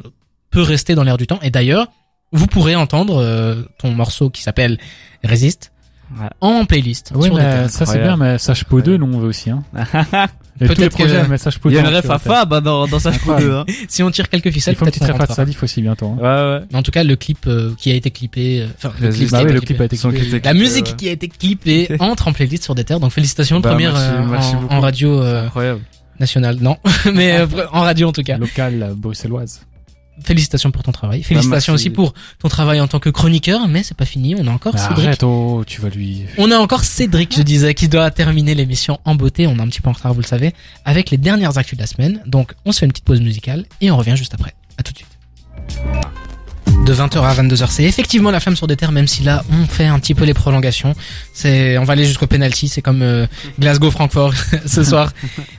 peut 0.52 0.62
rester 0.62 0.96
dans 0.96 1.04
l'air 1.04 1.18
du 1.18 1.28
temps. 1.28 1.40
Et 1.42 1.50
d'ailleurs, 1.52 1.88
vous 2.32 2.48
pourrez 2.48 2.76
entendre 2.76 3.18
euh, 3.22 3.64
ton 3.78 3.92
morceau 3.92 4.30
qui 4.30 4.42
s'appelle 4.42 4.78
Résiste 5.24 5.72
Ouais. 6.20 6.28
en 6.40 6.66
playlist. 6.66 7.12
Oui, 7.16 7.26
sur 7.26 7.36
mais 7.36 7.68
ça 7.68 7.86
c'est 7.86 8.00
bien, 8.02 8.16
mais 8.16 8.38
Sage 8.38 8.66
Po 8.66 8.80
2, 8.82 8.98
nous 8.98 9.08
on 9.14 9.20
veut 9.20 9.28
aussi. 9.28 9.50
Hein. 9.50 9.64
Et 10.62 10.68
tous 10.68 10.70
les 10.70 10.76
Peut-être 10.76 10.92
que- 10.98 11.04
projets, 11.04 11.28
mais 11.28 11.38
Sage 11.38 11.60
Po 11.60 11.70
Il 11.70 11.74
2. 11.74 11.82
y 11.82 11.86
a 11.86 11.90
une 11.90 11.96
ref 11.96 12.10
à. 12.10 12.18
Fab 12.18 12.54
hein, 12.54 12.62
dans, 12.62 12.88
dans 12.88 13.00
Sage 13.00 13.18
Pro 13.20 13.36
2. 13.38 13.52
Hein. 13.52 13.66
Si 13.90 14.02
on 14.04 14.10
tire 14.12 14.30
quelques 14.30 14.46
Il 14.46 14.52
ficelles, 14.54 14.76
faut 14.76 14.86
une 14.86 14.92
peut-être 14.92 15.06
petite 15.08 15.22
ref 15.22 15.30
à. 15.30 15.34
Salif 15.34 15.62
aussi 15.64 15.82
bientôt. 15.82 16.16
hein. 16.18 16.18
Ouais, 16.18 16.60
ouais. 16.72 16.78
En 16.78 16.82
tout 16.84 16.92
cas, 16.92 17.04
le 17.04 17.16
clip 17.18 17.40
euh, 17.48 17.74
qui 17.78 17.92
a 17.92 17.96
été 17.96 18.10
clippé, 18.12 18.62
euh, 18.62 18.68
enfin, 18.78 18.94
le 19.02 19.10
clip 19.10 19.32
Bah 19.32 19.42
oui, 19.44 19.52
le 19.52 19.60
clip 19.60 19.82
a 19.82 19.86
été 19.86 19.98
clippé. 19.98 20.40
La 20.46 20.54
musique 20.54 20.86
ouais. 20.88 20.94
qui 20.96 21.10
a 21.10 21.12
été 21.12 21.28
clippée 21.28 21.90
entre 22.00 22.30
en 22.30 22.34
playlist 22.34 22.64
sur 22.64 22.74
des 22.76 22.86
terres. 22.86 23.02
Donc 23.02 23.12
félicitations, 23.12 23.60
Bah, 23.60 23.72
première 23.72 23.92
merci, 23.94 24.08
euh, 24.14 24.26
merci 24.30 24.56
en, 24.70 24.80
radio 24.80 25.22
euh, 25.22 25.48
Incroyable. 25.48 25.82
nationale. 26.22 26.58
Non, 26.62 26.78
mais 27.14 27.40
euh, 27.40 27.48
en 27.74 27.82
radio 27.82 28.08
en 28.08 28.12
tout 28.14 28.24
cas. 28.24 28.38
Locale 28.38 28.82
euh, 28.84 28.94
bruxelloise. 28.96 29.60
Félicitations 30.24 30.72
pour 30.72 30.84
ton 30.84 30.92
travail. 30.92 31.24
Félicitations 31.24 31.74
merci. 31.74 31.88
aussi 31.88 31.94
pour 31.94 32.14
ton 32.40 32.48
travail 32.48 32.80
en 32.80 32.88
tant 32.88 33.00
que 33.00 33.10
chroniqueur. 33.10 33.68
Mais 33.68 33.84
c'est 33.84 33.98
pas 33.98 34.06
fini. 34.06 34.36
On 34.36 34.48
a 34.48 34.52
encore 34.52 34.74
Mais 34.74 34.80
Cédric. 34.80 35.06
arrête, 35.08 35.24
oh, 35.24 35.64
tu 35.68 35.82
vas 35.82 35.90
lui. 35.90 36.24
On 36.38 36.52
a 36.52 36.58
encore 36.58 36.84
Cédric, 36.84 37.36
je 37.36 37.42
disais, 37.42 37.74
qui 37.74 37.88
doit 37.88 38.10
terminer 38.12 38.56
l'émission 38.56 39.00
en 39.06 39.16
beauté. 39.16 39.48
On 39.48 39.58
est 39.58 39.62
un 39.62 39.68
petit 39.68 39.82
peu 39.82 39.90
en 39.90 39.94
retard, 39.94 40.14
vous 40.14 40.22
le 40.22 40.26
savez, 40.28 40.54
avec 40.86 41.12
les 41.12 41.18
dernières 41.18 41.58
actus 41.58 41.78
de 41.78 41.84
la 41.84 41.88
semaine. 41.88 42.22
Donc, 42.26 42.54
on 42.66 42.72
se 42.72 42.80
fait 42.80 42.86
une 42.86 42.92
petite 42.92 43.06
pause 43.06 43.22
musicale 43.22 43.66
et 43.82 43.92
on 43.92 43.98
revient 43.98 44.16
juste 44.16 44.34
après. 44.34 44.54
À 44.78 44.84
tout 44.84 44.94
de 44.94 44.98
suite. 44.98 46.15
De 46.86 46.94
20h 46.94 47.20
à 47.24 47.34
22h, 47.34 47.66
c'est 47.72 47.84
effectivement 47.84 48.30
la 48.30 48.40
flamme 48.40 48.56
sur 48.56 48.68
des 48.68 48.76
terres, 48.76 48.92
même 48.92 49.08
si 49.08 49.24
là, 49.24 49.44
on 49.50 49.66
fait 49.66 49.88
un 49.88 49.98
petit 49.98 50.14
peu 50.14 50.24
les 50.24 50.36
prolongations. 50.36 50.94
C'est, 51.34 51.80
on 51.80 51.84
va 51.84 51.94
aller 51.94 52.06
jusqu'au 52.06 52.28
penalty, 52.28 52.68
c'est 52.68 52.84
comme 52.84 53.02
euh, 53.02 53.26
Glasgow-Francfort 53.60 54.36
ce 54.68 54.84
soir. 54.84 55.12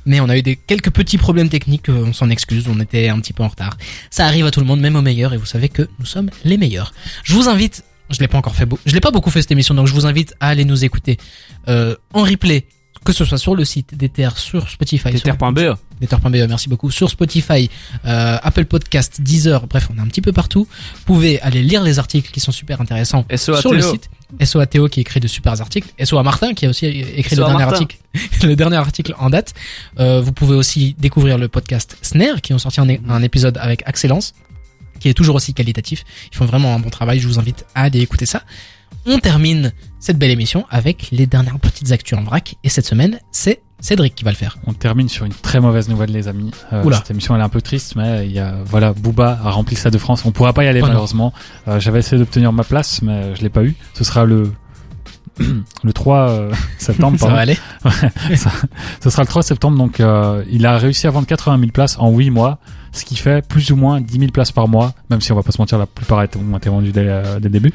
Mais 0.05 0.21
on 0.21 0.29
a 0.29 0.39
eu 0.39 0.43
des 0.43 0.55
quelques 0.55 0.91
petits 0.91 1.19
problèmes 1.19 1.49
techniques, 1.49 1.89
euh, 1.89 2.05
on 2.07 2.13
s'en 2.13 2.31
excuse, 2.31 2.67
on 2.69 2.79
était 2.79 3.09
un 3.09 3.19
petit 3.19 3.33
peu 3.33 3.43
en 3.43 3.49
retard. 3.49 3.77
Ça 4.09 4.25
arrive 4.25 4.47
à 4.47 4.53
tout 4.53 4.61
le 4.61 4.67
monde, 4.67 4.79
même 4.79 4.95
aux 4.95 5.03
meilleurs, 5.03 5.35
et 5.35 5.37
vous 5.37 5.47
savez 5.47 5.69
que 5.69 5.89
nous 5.99 6.07
sommes 6.07 6.31
les 6.45 6.59
meilleurs. 6.59 6.95
Je 7.25 7.35
vous 7.35 7.49
invite, 7.49 7.83
je 8.09 8.21
l'ai 8.21 8.29
pas 8.29 8.39
encore 8.39 8.55
fait, 8.55 8.69
je 8.87 8.95
l'ai 8.95 9.01
pas 9.01 9.11
beaucoup 9.11 9.31
fait 9.31 9.43
cette 9.43 9.51
émission, 9.51 9.75
donc 9.75 9.89
je 9.89 9.95
vous 9.95 10.07
invite 10.07 10.33
à 10.39 10.47
aller 10.47 10.65
nous 10.65 10.85
écouter 10.85 11.19
euh, 11.67 11.97
en 12.15 12.23
replay, 12.23 12.67
que 13.07 13.13
ce 13.13 13.25
soit 13.25 13.39
sur 13.39 13.55
le 13.55 13.65
site 13.65 13.97
d'Ether, 13.97 14.31
sur 14.35 14.69
Spotify. 14.69 15.11
Ether.be, 16.03 16.49
merci 16.49 16.69
beaucoup, 16.69 16.91
sur 16.91 17.09
Spotify, 17.09 17.71
euh, 18.05 18.37
Apple 18.43 18.65
Podcast, 18.67 19.21
Deezer, 19.21 19.67
bref, 19.67 19.89
on 19.93 19.97
est 19.97 20.01
un 20.01 20.07
petit 20.07 20.21
peu 20.21 20.33
partout. 20.33 20.67
Vous 20.97 21.05
pouvez 21.05 21.41
aller 21.41 21.63
lire 21.63 21.83
les 21.83 21.99
articles 21.99 22.31
qui 22.33 22.41
sont 22.41 22.53
super 22.53 22.81
intéressants 22.81 23.25
SO 23.35 23.57
sur 23.57 23.73
le 23.73 23.81
site. 23.81 24.11
SOA 24.45 24.67
Théo 24.67 24.89
qui 24.89 25.01
écrit 25.01 25.21
de 25.21 25.29
super 25.29 25.59
articles. 25.61 25.89
SOA 26.05 26.25
Martin 26.25 26.53
qui 26.53 26.67
a 26.67 26.69
aussi 26.69 26.87
écrit 26.87 27.37
le 27.37 27.45
dernier 27.45 27.65
Martin. 27.65 27.73
article, 27.75 27.97
le 28.43 28.57
dernier 28.57 28.77
article 28.77 29.15
en 29.19 29.31
date. 29.31 29.55
Euh, 30.01 30.21
vous 30.21 30.33
pouvez 30.33 30.57
aussi 30.57 30.97
découvrir 30.99 31.39
le 31.39 31.47
podcast 31.47 31.97
Snare 32.03 32.41
qui 32.43 32.53
ont 32.53 32.59
sorti 32.59 32.81
un, 32.81 32.89
un 33.09 33.23
épisode 33.23 33.57
avec 33.59 33.85
Excellence 33.87 34.35
qui 34.99 35.09
est 35.09 35.15
toujours 35.15 35.37
aussi 35.37 35.55
qualitatif. 35.55 36.05
Ils 36.33 36.37
font 36.37 36.47
vraiment 36.47 36.75
un 36.75 36.81
bon 36.81 36.91
travail. 36.91 37.21
Je 37.21 37.29
vous 37.29 37.39
invite 37.39 37.65
à 37.75 37.83
aller 37.83 38.01
écouter 38.01 38.27
ça. 38.27 38.43
On 39.07 39.19
termine 39.19 39.73
cette 40.01 40.19
belle 40.19 40.33
émission 40.33 40.67
avec 40.69 41.09
les 41.13 41.27
dernières 41.27 41.61
petites 41.61 41.93
actus 41.93 42.19
en 42.19 42.25
vrac. 42.25 42.57
Et 42.65 42.69
cette 42.69 42.87
semaine, 42.87 43.21
c'est 43.31 43.61
Cédric 43.81 44.15
qui 44.17 44.25
va 44.25 44.33
le 44.33 44.37
faire. 44.37 44.59
On 44.67 44.73
termine 44.73 45.09
sur 45.09 45.25
une 45.25 45.33
très 45.33 45.61
mauvaise 45.61 45.89
nouvelle, 45.89 46.11
les 46.11 46.27
amis. 46.27 46.51
Euh, 46.73 46.83
cette 46.93 47.11
émission 47.13 47.35
elle 47.35 47.41
est 47.41 47.45
un 47.45 47.49
peu 47.49 47.61
triste, 47.61 47.95
mais 47.95 48.27
il 48.27 48.33
y 48.33 48.41
a 48.41 48.57
voilà, 48.65 48.93
Booba 48.93 49.39
a 49.45 49.51
rempli 49.51 49.77
Stade 49.77 49.93
de 49.93 49.99
France. 49.99 50.25
On 50.25 50.33
pourra 50.33 50.53
pas 50.53 50.65
y 50.65 50.69
aller 50.69 50.81
Oh 50.83 50.87
malheureusement. 50.87 51.33
Euh, 51.69 51.79
J'avais 51.79 52.01
essayé 52.01 52.19
d'obtenir 52.19 52.53
ma 52.53 52.65
place, 52.65 53.01
mais 53.03 53.37
je 53.37 53.43
l'ai 53.43 53.49
pas 53.49 53.63
eu. 53.63 53.77
Ce 53.95 54.03
sera 54.03 54.25
le 54.25 54.51
le 55.85 55.93
3 55.93 56.31
euh, 56.31 56.53
septembre. 56.79 57.19
Ça 57.19 57.29
va 57.29 57.39
aller 57.39 57.59
Ce 59.01 59.11
sera 59.11 59.23
le 59.23 59.29
3 59.29 59.43
septembre, 59.43 59.77
donc 59.77 60.01
euh, 60.01 60.45
il 60.51 60.67
a 60.67 60.79
réussi 60.79 61.07
à 61.07 61.11
vendre 61.11 61.27
80 61.27 61.59
000 61.59 61.71
places 61.73 61.97
en 61.99 62.11
8 62.11 62.31
mois, 62.31 62.59
ce 62.97 63.05
qui 63.05 63.17
fait 63.17 63.47
plus 63.47 63.71
ou 63.71 63.77
moins 63.77 64.01
10 64.01 64.19
000 64.19 64.31
places 64.33 64.53
par 64.53 64.69
mois, 64.69 64.95
même 65.11 65.21
si 65.21 65.31
on 65.33 65.37
va 65.37 65.43
pas 65.43 65.53
se 65.53 65.61
mentir, 65.61 65.79
la 65.79 65.87
plupart 65.87 66.19
ont 66.19 66.57
été 66.57 66.71
vendues 66.71 66.93
dès, 66.93 67.07
euh, 67.07 67.39
dès 67.39 67.49
le 67.49 67.53
début. 67.53 67.73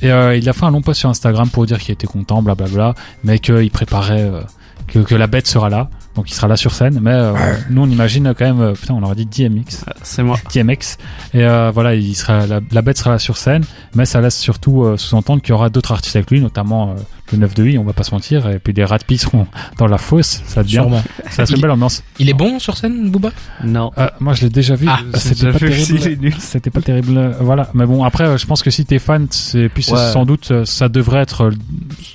Et 0.00 0.10
euh, 0.10 0.36
il 0.36 0.48
a 0.48 0.52
fait 0.52 0.64
un 0.64 0.70
long 0.70 0.82
post 0.82 1.00
sur 1.00 1.08
Instagram 1.08 1.48
pour 1.50 1.66
dire 1.66 1.78
qu'il 1.78 1.92
était 1.92 2.06
content, 2.06 2.42
blablabla, 2.42 2.94
mais 3.22 3.38
qu'il 3.38 3.70
préparait, 3.70 4.22
euh, 4.22 4.40
que, 4.86 4.98
que 5.00 5.14
la 5.14 5.26
bête 5.26 5.46
sera 5.46 5.68
là, 5.68 5.90
donc 6.14 6.30
il 6.30 6.34
sera 6.34 6.46
là 6.48 6.56
sur 6.56 6.72
scène, 6.74 6.98
mais 7.00 7.12
euh, 7.12 7.32
nous 7.70 7.82
on 7.82 7.88
imagine 7.88 8.34
quand 8.36 8.44
même, 8.44 8.60
euh, 8.60 8.72
putain 8.72 8.94
on 8.94 9.02
aurait 9.02 9.14
dit 9.14 9.26
DMX, 9.26 9.84
C'est 10.02 10.22
moi. 10.22 10.36
DMX, 10.52 10.98
et 11.32 11.44
euh, 11.44 11.70
voilà, 11.72 11.94
il 11.94 12.14
sera, 12.14 12.46
la, 12.46 12.60
la 12.70 12.82
bête 12.82 12.98
sera 12.98 13.10
là 13.10 13.18
sur 13.18 13.36
scène, 13.38 13.64
mais 13.94 14.04
ça 14.04 14.20
laisse 14.20 14.36
surtout 14.38 14.82
euh, 14.84 14.96
sous-entendre 14.96 15.40
qu'il 15.40 15.50
y 15.50 15.52
aura 15.52 15.70
d'autres 15.70 15.92
artistes 15.92 16.16
avec 16.16 16.30
lui, 16.30 16.40
notamment 16.40 16.90
euh, 16.90 16.94
le 17.30 17.38
9 17.38 17.54
de 17.54 17.66
I, 17.66 17.78
on 17.78 17.84
va 17.84 17.92
pas 17.92 18.02
se 18.02 18.10
mentir, 18.10 18.48
et 18.48 18.58
puis 18.58 18.72
des 18.74 18.84
Ratpi 18.84 19.16
seront 19.16 19.46
dans 19.78 19.86
la 19.86 19.96
fosse, 19.98 20.42
ça 20.46 20.62
devient, 20.62 20.74
Sûrement. 20.74 21.02
ça 21.30 21.46
serait 21.46 21.56
une 21.56 21.62
belle 21.62 21.70
ambiance. 21.70 22.02
Il 22.18 22.28
est 22.28 22.34
bon 22.34 22.58
sur 22.58 22.76
scène, 22.76 23.10
Booba? 23.10 23.30
Non. 23.64 23.90
Euh, 23.96 24.08
moi, 24.20 24.34
je 24.34 24.42
l'ai 24.42 24.50
déjà 24.50 24.74
vu. 24.74 24.86
Ah, 24.88 24.98
Euh, 25.02 25.16
c'était 25.18 25.50
pas 25.52 25.58
terrible. 25.58 26.20
nul. 26.20 26.34
C'était 26.38 26.70
pas 26.70 26.80
terrible. 26.82 27.16
euh, 27.16 27.32
Voilà. 27.40 27.68
Mais 27.74 27.86
bon, 27.86 28.04
après, 28.04 28.36
je 28.36 28.46
pense 28.46 28.62
que 28.62 28.70
si 28.70 28.84
t'es 28.84 28.98
fan, 28.98 29.26
c'est 29.30 29.68
puis 29.68 29.82
c'est 29.82 29.92
Ouais. 29.94 30.12
sans 30.12 30.24
doute, 30.26 30.64
ça 30.64 30.88
devrait 30.88 31.20
être 31.20 31.50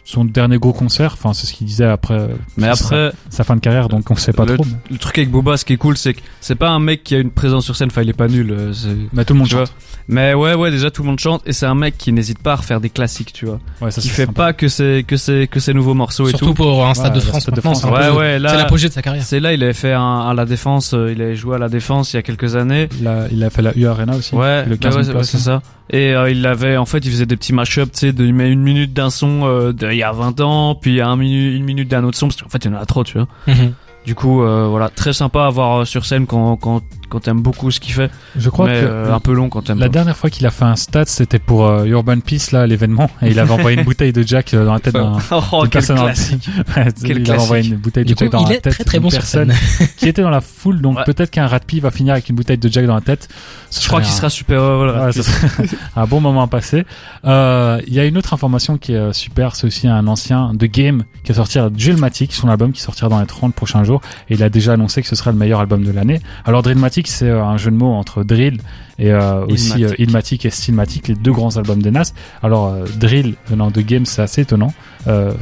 son 0.05 0.25
dernier 0.25 0.57
gros 0.57 0.73
concert. 0.73 1.13
Enfin, 1.13 1.33
c'est 1.33 1.47
ce 1.47 1.53
qu'il 1.53 1.67
disait 1.67 1.85
après. 1.85 2.27
Mais 2.57 2.67
sa- 2.75 2.85
après, 2.85 3.11
sa 3.29 3.43
fin 3.43 3.55
de 3.55 3.61
carrière, 3.61 3.89
donc 3.89 4.09
on 4.11 4.15
sait 4.15 4.33
pas 4.33 4.45
le, 4.45 4.55
trop. 4.55 4.65
le 4.91 4.97
truc 4.97 5.17
avec 5.17 5.31
Boba, 5.31 5.57
ce 5.57 5.65
qui 5.65 5.73
est 5.73 5.77
cool, 5.77 5.97
c'est 5.97 6.13
que 6.13 6.21
c'est 6.41 6.55
pas 6.55 6.69
un 6.69 6.79
mec 6.79 7.03
qui 7.03 7.15
a 7.15 7.19
une 7.19 7.31
présence 7.31 7.65
sur 7.65 7.75
scène. 7.75 7.89
Enfin, 7.91 8.01
il 8.03 8.09
est 8.09 8.13
pas 8.13 8.27
nul. 8.27 8.55
c'est- 8.73 8.89
Mais 9.13 9.25
tout 9.25 9.33
le 9.33 9.39
monde 9.39 9.47
tu 9.47 9.55
vois. 9.55 9.65
chante. 9.65 9.75
Mais 10.09 10.33
ouais, 10.33 10.53
ouais, 10.53 10.71
déjà 10.71 10.89
tout 10.91 11.01
le 11.01 11.07
monde 11.09 11.19
chante 11.19 11.41
et 11.45 11.51
c'est 11.53 11.65
un 11.65 11.75
mec 11.75 11.97
qui 11.97 12.13
n'hésite 12.13 12.39
pas 12.39 12.53
à 12.53 12.55
refaire 12.57 12.79
des 12.79 12.89
classiques, 12.89 13.33
tu 13.33 13.45
vois. 13.45 13.59
Ouais, 13.81 13.91
ça 13.91 13.99
Qui 14.01 14.07
c'est 14.07 14.13
fait 14.13 14.25
sympa. 14.25 14.33
pas 14.45 14.53
que 14.53 14.67
ses 14.97 15.03
que 15.03 15.17
ses 15.17 15.47
que 15.47 15.59
ses 15.59 15.73
nouveaux 15.73 15.93
morceaux 15.93 16.25
et 16.27 16.29
Surtout 16.29 16.45
tout. 16.47 16.53
pour 16.53 16.85
un 16.85 16.93
stade 16.93 17.13
Ouais, 17.13 17.19
de 17.19 17.25
France 17.25 17.41
Stade 17.43 17.55
de. 17.55 17.61
France, 17.61 17.83
Ouais, 17.83 18.09
peu- 18.09 18.15
ouais, 18.17 18.39
là. 18.39 18.49
C'est 18.49 18.57
l'apogée 18.57 18.87
de 18.89 18.93
sa 18.93 19.01
carrière. 19.01 19.23
C'est 19.23 19.39
là, 19.39 19.53
il 19.53 19.63
avait 19.63 19.73
fait 19.73 19.93
un, 19.93 20.27
à 20.29 20.33
la 20.33 20.45
défense, 20.45 20.93
euh, 20.93 21.11
il 21.11 21.21
avait 21.21 21.35
joué 21.35 21.55
à 21.55 21.59
la 21.59 21.69
défense 21.69 22.13
il 22.13 22.17
y 22.17 22.19
a 22.19 22.21
quelques 22.23 22.55
années. 22.55 22.89
Là, 23.01 23.25
il 23.31 23.43
a 23.43 23.49
fait 23.49 23.61
la 23.61 23.71
U 23.75 23.85
Arena 23.87 24.15
aussi. 24.15 24.35
Ouais, 24.35 24.63
le 24.65 24.71
bah 24.75 24.89
15 24.89 24.95
ouais, 24.97 25.03
000 25.03 25.23
c'est- 25.23 25.37
ça. 25.37 25.61
Et 25.89 26.13
euh, 26.13 26.29
il 26.29 26.45
avait, 26.45 26.75
en 26.77 26.85
fait, 26.85 26.99
il 26.99 27.11
faisait 27.11 27.25
des 27.25 27.37
petits 27.37 27.53
mashups, 27.53 27.91
tu 27.93 27.99
sais, 27.99 28.11
de 28.13 28.25
il 28.25 28.33
met 28.33 28.49
une 28.51 28.61
minute 28.61 28.93
d'un 28.93 29.09
son 29.09 29.41
euh, 29.45 29.71
d'il 29.71 29.93
y 29.93 30.03
a 30.03 30.11
20 30.11 30.41
ans, 30.41 30.75
puis 30.75 30.91
il 30.91 30.95
y 30.97 31.01
a 31.01 31.07
un 31.07 31.15
minu- 31.15 31.55
une 31.55 31.63
minute 31.63 31.87
d'un 31.87 32.03
autre 32.03 32.17
son, 32.17 32.27
parce 32.27 32.41
qu'en 32.41 32.49
fait, 32.49 32.65
il 32.65 32.71
y 32.71 32.75
en 32.75 32.77
a 32.77 32.85
trop, 32.85 33.03
tu 33.05 33.17
vois. 33.17 33.27
Mhm. 33.47 33.73
Du 34.07 34.15
coup, 34.15 34.41
euh, 34.41 34.67
voilà, 34.69 34.87
très 34.87 35.11
sympa 35.11 35.45
à 35.45 35.49
voir 35.49 35.81
euh, 35.81 35.85
sur 35.85 36.05
scène 36.05 36.25
quand 36.27 36.55
quand 36.55 36.81
quand 37.09 37.19
t'aimes 37.21 37.39
beaucoup 37.41 37.71
ce 37.71 37.79
qu'il 37.79 37.93
fait, 37.93 38.09
Je 38.37 38.49
crois 38.49 38.65
mais 38.67 38.81
que 38.81 38.85
euh, 38.85 39.13
un 39.13 39.19
peu 39.21 39.31
long 39.33 39.47
quand 39.47 39.61
t'aimes 39.61 39.79
la 39.79 39.85
pas. 39.85 39.91
dernière 39.93 40.15
fois 40.17 40.29
qu'il 40.29 40.45
a 40.45 40.49
fait 40.49 40.65
un 40.65 40.75
stat, 40.75 41.05
c'était 41.07 41.39
pour 41.39 41.65
euh, 41.65 41.85
Urban 41.85 42.19
Peace 42.19 42.51
là, 42.51 42.67
l'événement, 42.67 43.09
et 43.21 43.29
il 43.31 43.39
avait 43.39 43.51
envoyé 43.51 43.77
une 43.77 43.83
bouteille 43.91 44.11
de 44.13 44.23
Jack 44.23 44.53
euh, 44.53 44.65
dans 44.65 44.73
la 44.73 44.79
tête 44.81 44.93
d'un. 44.93 45.17
oh, 45.31 45.61
d'une 45.61 45.69
quel 45.69 45.85
classique. 45.85 46.49
Quel 47.05 47.19
il 47.21 47.31
avait 47.31 47.39
envoyé 47.41 47.69
une 47.69 47.75
bouteille 47.77 48.03
de 48.03 48.09
Du 48.09 48.15
coup, 48.15 48.23
Jack 48.25 48.31
dans 48.31 48.39
il 48.45 48.49
la 48.49 48.55
est 48.55 48.59
tête 48.61 48.73
très 48.73 48.83
très 48.85 48.97
d'une 48.97 49.03
bon 49.03 49.09
sur 49.09 49.19
personne 49.19 49.51
scène. 49.53 49.87
qui 49.97 50.07
était 50.09 50.21
dans 50.21 50.29
la 50.29 50.41
foule, 50.41 50.81
donc 50.81 50.97
Ouais. 50.97 51.03
peut-être 51.05 51.29
qu'un 51.31 51.47
Ratpi 51.47 51.79
va 51.81 51.91
finir 51.91 52.13
avec 52.13 52.27
une 52.29 52.35
bouteille 52.35 52.57
de 52.57 52.67
Jack 52.69 52.85
dans 52.85 52.95
la 52.95 53.01
tête. 53.01 53.27
Ce 53.69 53.81
Je 53.81 53.87
crois 53.87 54.01
qu'il 54.01 54.09
un- 54.11 54.15
sera 54.15 54.29
super 54.29 54.59
heureux. 54.61 54.91
Ouais, 54.91 54.99
Rapid. 54.99 55.21
ce 55.21 55.23
serait 55.23 55.65
un 55.95 56.05
bon 56.05 56.19
moment 56.21 56.41
à 56.43 56.47
passer. 56.47 56.85
Euh, 57.25 57.79
Il 57.87 57.93
y 57.93 57.99
a 58.01 58.05
une 58.05 58.17
autre 58.17 58.33
information 58.33 58.77
qui 58.77 58.93
est 58.93 59.13
super, 59.13 59.55
c'est 59.55 59.65
aussi 59.67 59.87
un 59.87 60.07
ancien 60.07 60.51
de 60.53 60.65
Game 60.65 61.03
qui 61.23 61.31
a 61.31 61.35
sorti 61.35 61.57
Drillmatic, 61.71 62.33
son 62.33 62.49
album 62.49 62.71
qui 62.73 62.81
sortira 62.81 63.07
dans 63.09 63.19
les 63.21 63.25
30 63.25 63.53
prochains 63.55 63.83
jours, 63.85 63.96
et 64.29 64.35
il 64.35 64.43
a 64.43 64.49
déjà 64.49 64.73
annoncé 64.73 65.01
que 65.01 65.07
ce 65.07 65.15
sera 65.15 65.31
le 65.31 65.37
meilleur 65.37 65.59
album 65.59 65.83
de 65.83 65.91
l'année. 65.91 66.21
Alors 66.45 66.61
Drillmatic, 66.61 67.07
c'est 67.07 67.29
euh, 67.29 67.43
un 67.43 67.57
jeu 67.57 67.71
de 67.71 67.75
mots 67.75 67.93
entre 67.93 68.23
drill 68.23 68.59
et 68.99 69.11
euh, 69.11 69.45
aussi 69.45 69.85
euh. 69.85 69.93
Illmatic 69.99 70.45
et 70.45 70.49
Stillmatic, 70.49 71.07
les 71.07 71.15
deux 71.15 71.31
grands 71.31 71.55
albums 71.57 71.81
de 71.81 71.89
Nas. 71.89 72.13
Alors 72.41 72.67
euh, 72.67 72.85
Drill 72.99 73.35
venant 73.47 73.69
de 73.69 73.81
Game, 73.81 74.05
c'est 74.05 74.21
assez 74.21 74.41
étonnant. 74.41 74.73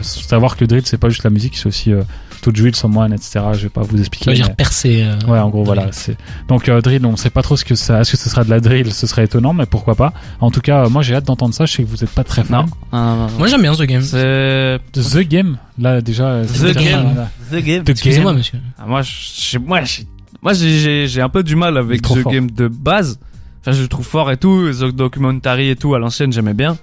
Savoir 0.01 0.57
que 0.57 0.65
Drill, 0.65 0.85
c'est 0.85 0.97
pas 0.99 1.09
juste 1.09 1.23
la 1.23 1.31
musique, 1.31 1.57
c'est 1.57 1.65
aussi 1.65 1.91
euh, 2.35 2.41
To 2.41 2.51
Drill 2.51 2.75
Someone, 2.75 3.13
etc. 3.13 3.39
Je 3.53 3.63
vais 3.63 3.69
pas 3.69 3.81
vous 3.81 3.99
expliquer. 3.99 4.25
Ça 4.25 4.31
veut 4.31 4.37
mais- 4.37 4.43
dire 4.43 4.55
percer. 4.55 5.03
euh, 5.03 5.31
Ouais, 5.31 5.39
en 5.39 5.49
gros, 5.49 5.63
drill. 5.63 5.75
voilà. 5.79 5.91
C'est 5.91 6.17
donc 6.47 6.67
euh, 6.69 6.81
drill. 6.81 7.05
On 7.05 7.15
sait 7.15 7.29
pas 7.29 7.41
trop 7.41 7.55
ce 7.57 7.65
que 7.65 7.75
ça. 7.75 8.01
Est-ce 8.01 8.11
que 8.11 8.17
ce 8.17 8.29
sera 8.29 8.43
de 8.43 8.49
la 8.49 8.59
drill 8.59 8.91
Ce 8.93 9.07
serait 9.07 9.23
étonnant, 9.25 9.53
mais 9.53 9.65
pourquoi 9.65 9.95
pas. 9.95 10.13
En 10.39 10.51
tout 10.51 10.61
cas, 10.61 10.85
euh, 10.85 10.89
moi, 10.89 11.01
j'ai 11.01 11.15
hâte 11.15 11.25
d'entendre 11.25 11.53
ça. 11.53 11.65
Je 11.65 11.73
sais 11.73 11.83
que 11.83 11.89
vous 11.89 12.03
êtes 12.03 12.09
pas 12.11 12.23
très 12.23 12.43
fan. 12.43 12.65
Non. 12.65 12.71
Ah, 12.91 13.15
non. 13.17 13.27
Moi 13.39 13.47
j'aime 13.47 13.61
bien 13.61 13.73
The 13.73 13.83
Game. 13.83 14.01
C'est 14.01 14.79
The 14.93 15.19
Game, 15.19 15.57
là 15.79 16.01
déjà. 16.01 16.41
c'est 16.47 16.59
The 16.73 16.77
déjà- 16.77 16.89
Game. 16.91 17.27
The 17.51 17.55
Game. 17.63 17.83
The 17.83 17.89
Excusez-moi 17.89 18.31
Game. 18.31 18.37
monsieur. 18.39 18.59
Ah, 18.77 18.83
moi, 18.87 19.01
j'ai, 19.03 19.57
moi, 19.59 19.81
j'ai, 19.83 20.03
moi, 20.41 20.53
j'ai, 20.53 20.79
j'ai, 20.79 21.07
j'ai 21.07 21.21
un 21.21 21.29
peu 21.29 21.43
du 21.43 21.55
mal 21.55 21.77
avec 21.77 22.01
The 22.01 22.07
fort. 22.21 22.31
Game 22.31 22.51
de 22.51 22.67
base. 22.67 23.19
Enfin, 23.61 23.71
je 23.71 23.81
le 23.81 23.87
trouve 23.87 24.05
fort 24.05 24.29
et 24.31 24.37
tout. 24.37 24.69
The 24.71 24.85
Documentary 24.95 25.69
et 25.69 25.75
tout, 25.75 25.95
à 25.95 25.99
l'ancienne, 25.99 26.31
j'aimais 26.31 26.53
bien. 26.53 26.77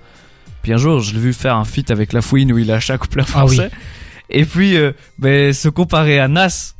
Puis 0.63 0.73
un 0.73 0.77
jour, 0.77 1.01
je 1.01 1.13
l'ai 1.15 1.21
vu 1.21 1.33
faire 1.33 1.57
un 1.57 1.65
feat 1.65 1.91
avec 1.91 2.13
La 2.13 2.23
Fouine 2.23 2.53
où 2.53 2.59
il 2.59 2.71
a 2.71 2.79
chaque 2.81 3.01
couplet 3.01 3.25
Ah 3.35 3.47
oui. 3.47 3.59
Et 4.31 4.45
puis, 4.45 4.77
euh, 4.77 4.93
ben, 5.19 5.53
se 5.53 5.69
comparer 5.69 6.19
à 6.19 6.29
Nas. 6.29 6.75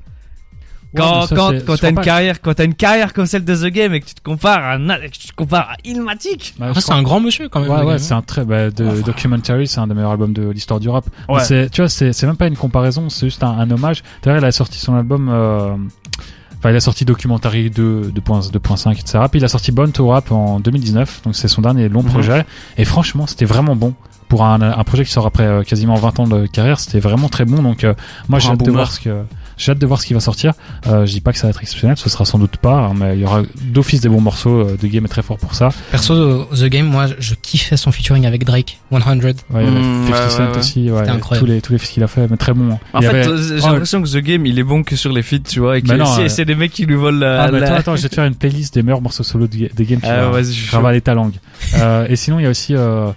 Quand, 0.95 1.27
ça, 1.27 1.35
quand, 1.35 1.53
quand 1.65 1.77
t'as 1.79 1.89
une 1.89 1.95
pas- 1.95 2.03
carrière, 2.03 2.43
quand 2.43 2.53
t'as 2.53 2.67
une 2.67 2.75
carrière 2.75 3.15
comme 3.15 3.25
celle 3.25 3.47
de 3.47 3.57
The 3.57 3.73
Game 3.73 3.95
et 3.95 4.01
que 4.01 4.05
tu 4.07 4.15
te 4.15 4.21
compares 4.21 4.63
à 4.63 4.77
Nas, 4.77 4.99
et 5.03 5.09
que 5.09 5.17
tu 5.17 5.29
te 5.29 5.35
compares 5.35 5.71
à 5.71 5.77
Illmatic. 5.85 6.55
Bah, 6.59 6.67
Ah, 6.69 6.73
c'est 6.75 6.83
crois- 6.83 6.97
un 6.97 7.03
grand 7.03 7.19
monsieur 7.19 7.49
quand 7.49 7.61
même. 7.61 7.71
Ouais, 7.71 7.83
ouais, 7.83 7.99
c'est 7.99 8.13
un 8.13 8.21
très, 8.21 8.45
bah, 8.45 8.71
de 8.71 8.85
Enfin. 8.85 9.01
Documentary, 9.01 9.67
c'est 9.67 9.81
un 9.81 9.87
des 9.87 9.95
meilleurs 9.95 10.11
albums 10.11 10.35
de 10.35 10.51
l'histoire 10.51 10.81
du 10.81 10.91
rap. 10.91 11.07
Ouais. 11.31 11.43
c'est, 11.45 11.71
tu 11.71 11.81
vois, 11.81 11.89
c'est, 11.89 12.13
c'est 12.13 12.27
même 12.27 12.37
pas 12.37 12.47
une 12.47 12.59
comparaison, 12.59 13.09
c'est 13.09 13.25
juste 13.27 13.43
un, 13.43 13.53
un 13.59 13.71
hommage. 13.71 14.03
D'ailleurs, 14.23 14.43
il 14.43 14.45
a 14.45 14.53
sorti 14.53 14.79
son 14.79 14.95
album, 14.95 15.31
euh, 15.33 15.75
Enfin, 16.63 16.71
il 16.71 16.77
a 16.77 16.81
sorti 16.81 17.05
Documentary 17.05 17.71
2, 17.71 18.13
2.5, 18.15 18.93
etc. 18.93 19.19
Puis 19.29 19.41
il 19.41 19.45
a 19.45 19.49
sorti 19.49 19.73
Born 19.73 19.91
to 19.91 20.07
Rap 20.07 20.31
en 20.31 20.61
2019, 20.61 21.23
donc 21.25 21.35
c'est 21.35 21.49
son 21.49 21.61
dernier 21.61 21.89
long 21.89 22.05
Mhm. 22.05 22.09
projet. 22.11 22.47
Et 22.79 22.85
franchement, 22.85 23.27
c'était 23.27 23.47
vraiment 23.47 23.75
bon. 23.75 23.95
Pour 24.29 24.45
un, 24.45 24.63
un 24.63 24.85
projet 24.85 25.05
qui 25.05 25.11
sort 25.11 25.27
après 25.27 25.45
euh, 25.45 25.63
quasiment 25.65 25.97
20 25.97 26.21
ans 26.21 26.27
de 26.29 26.47
carrière, 26.47 26.79
c'était 26.81 27.01
vraiment 27.01 27.29
très 27.29 27.45
bon. 27.45 27.63
Donc 27.63 27.83
euh, 27.83 27.95
moi, 28.29 28.39
j'ai 28.39 28.49
hâte 28.51 28.61
de 28.65 28.71
voir 28.71 28.93
ce 28.93 29.01
que 29.01 29.25
j'ai 29.57 29.73
hâte 29.73 29.79
de 29.79 29.87
voir 29.87 30.01
ce 30.01 30.07
qui 30.07 30.15
va 30.15 30.21
sortir. 30.21 30.53
Euh, 30.87 31.07
je 31.07 31.13
dis 31.13 31.21
pas 31.21 31.33
que 31.33 31.39
ça 31.39 31.47
va 31.47 31.51
être 31.51 31.61
exceptionnel, 31.63 31.97
ce 31.97 32.09
sera 32.09 32.25
sans 32.25 32.39
doute 32.39 32.57
pas, 32.57 32.75
hein, 32.75 32.93
mais 32.97 33.15
il 33.17 33.21
y 33.21 33.25
aura 33.25 33.43
d'office 33.63 34.01
des 34.01 34.09
bons 34.09 34.21
morceaux. 34.21 34.61
euh, 34.61 34.77
The 34.81 34.87
Game 34.87 35.05
est 35.05 35.09
très 35.09 35.23
fort 35.23 35.39
pour 35.39 35.55
ça. 35.55 35.71
Perso, 35.91 36.45
The 36.47 36.65
Game, 36.65 36.87
moi, 36.87 37.07
je 37.19 37.35
kiffais 37.35 37.77
son 37.77 37.93
featuring 37.93 38.27
avec 38.27 38.45
Drake, 38.45 38.79
100. 38.91 38.97
Ouais, 38.97 39.03
il 39.55 39.65
y 39.65 39.69
avait 39.69 39.71
Mm, 39.71 40.07
50 40.07 40.11
ouais, 40.25 40.31
Cent 40.31 40.39
ouais, 40.45 40.51
ouais. 40.51 40.59
aussi, 40.59 40.91
ouais, 40.91 41.09
incroyable. 41.09 41.47
tous 41.47 41.53
les 41.53 41.61
tous 41.61 41.73
les 41.73 41.79
fils 41.79 41.91
qu'il 41.91 42.03
a 42.03 42.09
fait, 42.09 42.27
mais 42.31 42.37
très 42.37 42.53
bon. 42.53 42.79
En 42.93 43.01
Il 43.01 43.05
y 43.05 43.09
fait, 43.09 43.21
avait- 43.21 43.29
euh, 43.29 43.57
j'ai 43.59 43.65
Oh, 43.65 43.69
l'impression 43.69 44.03
que 44.03 44.09
The 44.09 44.17
Game, 44.23 44.47
il 44.47 44.59
est 44.59 44.63
bon 44.65 44.83
que 44.83 44.97
sur 44.97 45.13
les 45.13 45.23
feats, 45.23 45.39
tu 45.49 45.61
vois, 45.61 45.79
et 45.79 45.83
que 45.83 45.89
Mais 45.89 45.97
non, 45.99 46.07
c'est 46.07 46.23
euh, 46.25 46.29
c'est 46.29 46.45
des 46.45 46.55
mecs 46.55 46.73
qui 46.73 46.87
lui 46.87 46.95
volent 46.97 47.19
la. 47.19 47.45
Ah, 47.45 47.51
mais 47.53 47.61
la- 47.61 47.67
attends, 47.67 47.77
attends, 47.77 47.97
je 47.97 48.03
vais 48.03 48.09
te 48.09 48.15
faire 48.15 48.25
une 48.25 48.35
playlist 48.35 48.75
des 48.75 48.83
meilleurs 48.83 49.01
morceaux 49.03 49.23
solo 49.23 49.47
de, 49.47 49.69
de 49.75 49.85
Game. 49.85 50.01
tu 50.01 50.07
Ah, 50.07 50.25
vas- 50.27 50.31
vas-y, 50.31 50.53
je 50.53 50.99
ta 51.01 51.15
langue. 51.15 51.35
euh, 51.79 52.07
et 52.09 52.17
sinon, 52.17 52.39
il 52.39 52.45
y 52.45 52.47
a 52.47 52.51
aussi, 52.51 52.75
euh, 52.75 53.11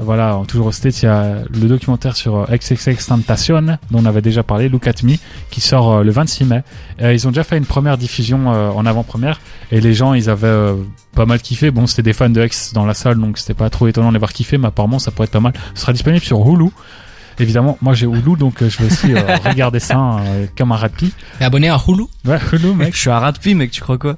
voilà, 0.00 0.40
toujours 0.46 0.66
au 0.66 0.72
States, 0.72 1.02
il 1.02 1.06
y 1.06 1.08
a 1.08 1.42
le 1.48 1.68
documentaire 1.68 2.16
sur 2.16 2.36
euh, 2.36 2.46
XXX 2.50 3.06
Tentation, 3.06 3.62
dont 3.62 4.00
on 4.00 4.04
avait 4.04 4.22
déjà 4.22 4.42
parlé, 4.42 4.68
Look 4.68 4.86
at 4.86 5.02
Me, 5.02 5.16
qui 5.50 5.60
sort 5.60 5.92
euh, 5.92 6.02
le 6.04 6.10
26 6.10 6.44
mai. 6.44 6.62
Euh, 7.02 7.14
ils 7.14 7.26
ont 7.26 7.30
déjà 7.30 7.44
fait 7.44 7.56
une 7.56 7.66
première 7.66 7.98
diffusion 7.98 8.52
euh, 8.52 8.70
en 8.70 8.86
avant-première, 8.86 9.40
et 9.72 9.80
les 9.80 9.94
gens, 9.94 10.14
ils 10.14 10.30
avaient 10.30 10.46
euh, 10.46 10.74
pas 11.14 11.26
mal 11.26 11.40
kiffé. 11.40 11.70
Bon, 11.70 11.86
c'était 11.86 12.02
des 12.02 12.12
fans 12.12 12.30
de 12.30 12.44
X 12.44 12.72
dans 12.72 12.84
la 12.84 12.94
salle, 12.94 13.18
donc 13.18 13.38
c'était 13.38 13.54
pas 13.54 13.70
trop 13.70 13.86
étonnant 13.88 14.08
de 14.08 14.14
les 14.14 14.18
voir 14.18 14.32
kiffer, 14.32 14.58
mais 14.58 14.68
apparemment, 14.68 14.98
ça 14.98 15.10
pourrait 15.10 15.26
être 15.26 15.32
pas 15.32 15.40
mal. 15.40 15.52
Ce 15.74 15.82
sera 15.82 15.92
disponible 15.92 16.24
sur 16.24 16.40
Hulu. 16.46 16.70
Évidemment, 17.38 17.76
moi 17.82 17.92
j'ai 17.92 18.06
Hulu, 18.06 18.36
donc 18.38 18.62
euh, 18.62 18.70
je 18.70 18.78
vais 18.78 18.86
aussi 18.86 19.12
euh, 19.12 19.36
regarder 19.44 19.78
ça 19.78 20.20
euh, 20.20 20.46
comme 20.56 20.72
un 20.72 20.76
rapide. 20.76 21.10
T'es 21.38 21.44
abonné 21.44 21.68
à 21.68 21.76
Hulu? 21.86 22.04
Ouais, 22.24 22.38
Hulu, 22.52 22.72
mec. 22.74 22.94
Je 22.94 23.00
suis 23.00 23.10
un 23.10 23.18
rat 23.18 23.32
de 23.32 23.54
mec, 23.54 23.70
tu 23.70 23.82
crois 23.82 23.98
quoi? 23.98 24.16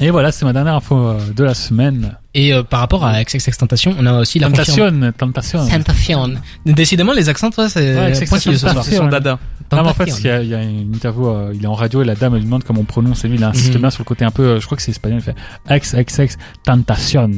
Et 0.00 0.10
voilà, 0.10 0.32
c'est 0.32 0.44
ma 0.44 0.52
dernière 0.52 0.74
info 0.74 0.96
euh, 0.96 1.18
de 1.34 1.44
la 1.44 1.54
semaine. 1.54 2.16
Et 2.34 2.52
euh, 2.52 2.62
par 2.64 2.80
rapport 2.80 3.04
à 3.04 3.22
XXX 3.22 3.56
Tentation, 3.58 3.94
on 3.98 4.04
a 4.06 4.18
aussi 4.20 4.38
la 4.40 4.48
confirmation. 4.48 4.86
Tentation, 4.90 5.12
Tentation. 5.16 5.68
Tentation. 5.68 6.34
Décidément, 6.66 7.12
les 7.12 7.28
accents, 7.28 7.50
toi, 7.50 7.68
c'est 7.68 7.94
Ouais, 7.96 8.10
XXX 8.12 8.28
pointilleux 8.28 8.54
ce 8.54 8.60
soir. 8.60 8.72
Tentation. 8.74 8.90
C'est 8.92 8.98
son 8.98 9.06
dada. 9.06 9.38
Non, 9.72 9.82
mais 9.82 9.88
en 9.90 9.94
fait, 9.94 10.06
il 10.18 10.24
y, 10.24 10.30
a, 10.30 10.42
il 10.42 10.48
y 10.48 10.54
a 10.54 10.62
une 10.62 10.94
interview, 10.94 11.28
euh, 11.28 11.52
il 11.54 11.62
est 11.64 11.66
en 11.66 11.74
radio 11.74 12.02
et 12.02 12.04
la 12.04 12.14
dame 12.14 12.34
elle 12.34 12.40
lui 12.40 12.44
demande 12.46 12.64
comment 12.64 12.80
on 12.82 12.84
prononce 12.84 13.24
et 13.24 13.28
lui 13.28 13.36
il 13.36 13.44
insiste 13.44 13.74
Mhm. 13.74 13.80
bien 13.80 13.90
sur 13.90 14.02
le 14.02 14.04
côté 14.04 14.24
un 14.24 14.30
peu, 14.30 14.42
euh, 14.42 14.60
je 14.60 14.66
crois 14.66 14.76
que 14.76 14.82
c'est 14.82 14.90
espagnol, 14.92 15.20
il 15.20 15.32
fait 15.32 15.34
XXX 15.68 16.36
Tentation. 16.64 17.30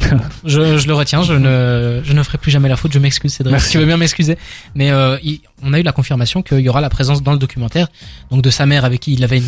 Je, 0.44 0.78
je 0.78 0.86
le 0.86 0.94
retiens, 0.94 1.22
je 1.22 1.32
ne, 1.34 2.00
je 2.04 2.12
ne 2.12 2.22
ferai 2.22 2.38
plus 2.38 2.50
jamais 2.52 2.68
la 2.68 2.76
faute, 2.76 2.92
je 2.92 2.98
m'excuse 3.00 3.32
Cédric, 3.34 3.52
Merci. 3.52 3.66
si 3.66 3.72
tu 3.72 3.78
veux 3.78 3.86
bien 3.86 3.96
m'excuser. 3.96 4.38
Mais 4.74 4.90
euh, 4.92 5.16
il- 5.22 5.40
on 5.62 5.72
a 5.74 5.80
eu 5.80 5.82
la 5.82 5.92
confirmation 5.92 6.42
qu'il 6.42 6.60
y 6.60 6.68
aura 6.68 6.80
la 6.80 6.88
présence 6.90 7.22
dans 7.22 7.32
le 7.32 7.38
documentaire, 7.38 7.88
donc 8.30 8.40
de 8.42 8.50
sa 8.50 8.66
mère 8.66 8.84
avec 8.84 9.00
qui 9.00 9.12
il 9.14 9.24
avait 9.24 9.38
une, 9.38 9.44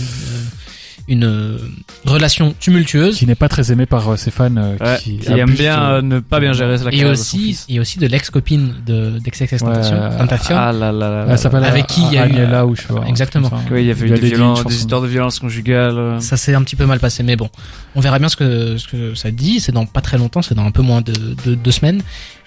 une 1.09 1.25
euh, 1.25 1.59
relation 2.05 2.55
tumultueuse, 2.59 3.17
Qui 3.19 3.27
n'est 3.27 3.35
pas 3.35 3.49
très 3.49 3.73
aimé 3.73 3.87
par 3.87 4.09
euh, 4.09 4.17
ses 4.17 4.31
fans 4.31 4.55
euh, 4.57 4.77
Ouais, 4.81 4.99
qui, 5.01 5.19
qui 5.19 5.31
aime 5.33 5.41
abusent 5.41 5.59
bien 5.59 5.77
de- 5.77 5.83
euh, 5.95 6.03
ne 6.03 6.21
pas 6.21 6.41
bien 6.41 6.53
gérer 6.53 6.77
la 6.79 6.93
et 6.95 7.05
aussi, 7.05 7.59
et 7.69 7.81
aussi 7.81 7.99
de 7.99 8.07
l'ex-copine 8.07 8.75
de 8.87 9.19
d'XXX 9.19 9.63
Ouais. 9.63 9.69
Ah 10.57 10.73
là 10.73 10.93
là 10.93 11.09
là 11.09 11.25
là. 11.27 11.33
Avec 11.69 11.87
qui 11.87 12.03
il 12.03 12.13
y 12.15 12.19
a 12.19 12.27
eu, 12.27 12.31
Agnella 12.31 12.67
ou 12.67 12.77
je 12.77 12.83
sais 12.83 12.89
pas. 12.89 13.05
exactement. 13.07 13.51
il 13.71 13.85
y 13.85 13.91
avait 13.91 14.07
eu 14.07 14.11
des, 14.11 14.17
une 14.21 14.35
violences, 14.37 14.65
des 14.65 14.75
histoires 14.77 15.01
de 15.03 15.07
violence 15.09 15.39
conjugale. 15.39 15.97
euh. 15.99 16.21
Ça 16.21 16.37
s'est 16.37 16.55
un 16.55 16.63
petit 16.63 16.77
peu 16.77 16.87
mal 16.87 17.01
passé, 17.01 17.23
mais 17.23 17.37
bon, 17.37 17.49
on 17.95 18.01
verra 18.01 18.19
bien 18.19 18.29
ce 18.29 18.37
que 18.37 18.77
ce 18.77 18.87
que 18.89 19.15
ça 19.15 19.31
dit. 19.31 19.61
C'est 19.61 19.73
dans 19.73 19.87
pas 19.87 20.01
très 20.01 20.19
longtemps, 20.19 20.43
c'est 20.43 20.55
dans 20.55 20.65
un 20.65 20.71
peu 20.71 20.83
moins 20.83 21.01
de, 21.01 21.13
de 21.45 21.55
deux 21.55 21.71
semaines, 21.71 22.03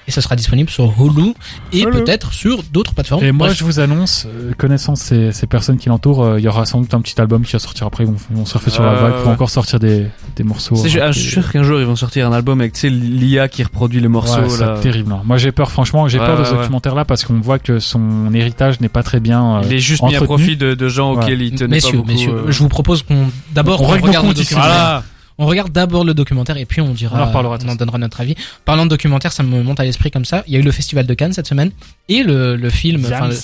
et 0.08 0.12
ça 0.12 0.22
sera 0.22 0.36
disponible 0.36 0.70
sur 0.70 0.86
Hulu 1.00 1.34
et 1.74 1.82
Hulu. 1.82 1.92
peut-être 1.92 2.34
sur 2.34 2.62
d'autres 2.72 2.94
plateformes. 2.94 3.24
Et 3.24 3.32
moi, 3.32 3.48
Bref, 3.48 3.58
je 3.60 3.64
vous 3.64 3.80
annonce, 3.80 4.28
euh, 4.28 4.52
connaissant 4.58 4.96
ces, 4.96 5.32
ces 5.32 5.48
personnes 5.48 5.78
qui 5.78 5.90
l'entourent, 5.90 6.24
euh, 6.24 6.40
il 6.40 6.44
y 6.46 6.48
aura 6.48 6.66
sans 6.66 6.80
doute 6.82 6.94
un 6.94 7.02
petit 7.02 7.20
album 7.20 7.44
qui 7.44 7.54
va 7.54 7.60
sortir 7.60 7.88
après. 7.88 8.04
Ils 8.06 8.12
vont, 8.36 8.46
surfer 8.46 8.70
sur 8.70 8.84
la 8.84 8.94
Ouais, 8.94 9.02
vague 9.02 9.14
pour 9.24 9.32
encore 9.32 9.50
sortir 9.50 9.80
des, 9.80 10.08
des 10.36 10.44
morceaux. 10.44 10.76
C'est- 10.76 10.96
euh, 11.00 11.06
ah, 11.08 11.12
je 11.12 11.20
suis 11.20 11.32
sûr 11.32 11.52
qu'un 11.52 11.64
jour 11.64 11.80
ils 11.80 11.86
vont 11.86 11.96
sortir 11.96 12.28
un 12.28 12.34
album 12.34 12.60
avec 12.62 12.74
tu 12.74 12.82
sais, 12.82 12.90
l'IA 12.90 13.48
qui 13.48 13.64
reproduit 13.64 14.00
les 14.00 14.08
morceaux. 14.08 14.42
Ouais, 14.42 14.50
c'est 14.50 14.80
terrible. 14.82 15.12
hein. 15.12 15.22
Moi, 15.26 15.38
j'ai 15.38 15.52
peur, 15.52 15.72
franchement, 15.72 16.08
j'ai 16.08 16.20
Ouais, 16.20 16.26
peur 16.26 16.38
de 16.40 16.44
ce 16.44 16.52
ouais. 16.52 16.58
documentaire-là 16.60 17.06
parce 17.06 17.24
qu'on 17.24 17.40
voit 17.40 17.60
que 17.60 17.80
son 17.80 18.34
héritage 18.34 18.80
n'est 18.82 18.90
pas 18.90 19.04
très 19.04 19.20
bien. 19.20 19.58
euh, 19.58 19.62
Il 19.66 19.74
est 19.74 19.80
juste 19.80 20.04
mis 20.04 20.16
à 20.16 20.22
entretenu. 20.22 20.28
profit 20.28 20.58
de, 20.58 20.74
de 20.76 20.88
gens 20.90 21.14
Ouais. 21.16 21.24
auxquels 21.24 21.42
il 21.42 21.56
tenait 21.56 21.76
messieurs, 21.78 21.92
pas 21.92 21.98
beaucoup. 21.98 22.10
messieurs, 22.12 22.32
euh. 22.48 22.52
je 22.52 22.60
vous 22.60 22.70
propose 22.70 23.02
qu'on 23.04 23.28
d'abord 23.54 23.82
On 23.82 23.86
on, 23.86 23.88
regarde 24.00 24.28
le 24.28 24.34
documentaire. 24.34 24.72
Voilà. 24.72 25.04
On 25.38 25.46
regarde 25.48 25.72
d'abord 25.72 26.06
le 26.06 26.14
documentaire 26.14 26.58
et 26.58 26.66
puis 26.66 26.80
on 26.82 26.94
dira, 26.94 27.18
On 27.18 27.22
en 27.24 27.26
reparlera, 27.28 27.58
de 27.58 27.66
on 27.66 27.70
en 27.70 27.76
donnera 27.76 27.98
notre 27.98 28.22
avis. 28.22 28.36
Parlant 28.64 28.86
de 28.86 28.90
documentaire, 28.90 29.32
ça 29.34 29.44
me 29.44 29.62
monte 29.64 29.80
à 29.80 29.84
l'esprit 29.84 30.10
comme 30.12 30.24
ça. 30.26 30.44
Il 30.48 30.54
y 30.54 30.56
a 30.56 30.60
eu 30.60 30.64
le 30.64 30.72
festival 30.72 31.06
de 31.06 31.14
Cannes 31.14 31.34
cette 31.34 31.48
semaine 31.48 31.72
et 32.08 32.24
le, 32.24 32.56
le 32.56 32.70
film, 32.70 33.04
enfin 33.06 33.28
le, 33.30 33.36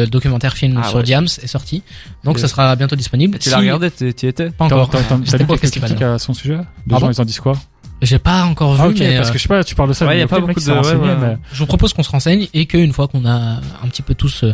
le 0.00 0.06
documentaire 0.06 0.54
film 0.54 0.78
Ah 0.82 0.88
sur 0.88 0.98
ouais. 0.98 1.02
Diams 1.04 1.24
est 1.42 1.46
sorti. 1.46 1.82
Donc 2.22 2.38
ça 2.38 2.48
sera 2.48 2.76
bientôt 2.76 2.96
disponible. 2.96 3.38
Tu 3.38 3.44
Si- 3.44 3.50
l'as 3.50 3.58
regardé, 3.58 3.90
t'y 3.90 4.26
étais 4.26 4.50
Pas 4.50 4.66
encore. 4.66 4.90
t'as- 4.90 4.98
lu 5.16 5.24
quelques 5.24 5.58
festival. 5.60 5.88
critiques 5.90 6.02
à 6.04 6.18
son 6.18 6.34
sujet? 6.34 6.58
Les 6.86 6.98
gens, 6.98 7.10
ils 7.10 7.20
en 7.20 7.24
disent 7.24 7.40
quoi? 7.40 7.54
J'ai 8.02 8.18
pas 8.18 8.42
encore 8.42 8.74
vu, 8.74 8.80
Ah, 8.82 8.88
ok, 8.88 8.96
mais 8.98 9.16
parce 9.16 9.28
euh, 9.28 9.32
que 9.32 9.38
je 9.38 9.42
sais 9.44 9.48
pas, 9.48 9.62
tu 9.62 9.76
parles 9.76 9.88
de 9.90 9.94
ça. 9.94 10.04
ouais, 10.06 10.14
mais 10.14 10.18
y 10.20 10.22
a 10.24 10.26
pas 10.26 10.40
beaucoup 10.40 10.58
de- 10.58 10.70
ouais, 10.72 10.94
ouais. 10.94 11.16
mais- 11.20 11.36
je 11.52 11.58
vous 11.60 11.66
propose 11.66 11.92
qu'on 11.92 12.02
se 12.02 12.10
renseigne 12.10 12.48
et 12.52 12.66
qu'une 12.66 12.92
fois 12.92 13.06
qu'on 13.06 13.24
a 13.24 13.60
un 13.82 13.88
petit 13.88 14.02
peu 14.02 14.14
tous 14.16 14.42
euh, 14.42 14.52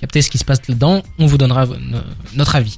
capté 0.00 0.20
ce 0.20 0.28
qui 0.28 0.36
se 0.36 0.44
passe 0.44 0.60
là-dedans, 0.68 1.02
on 1.18 1.24
vous 1.24 1.38
donnera 1.38 1.62
euh, 1.64 1.74
notre 2.34 2.56
avis. 2.56 2.76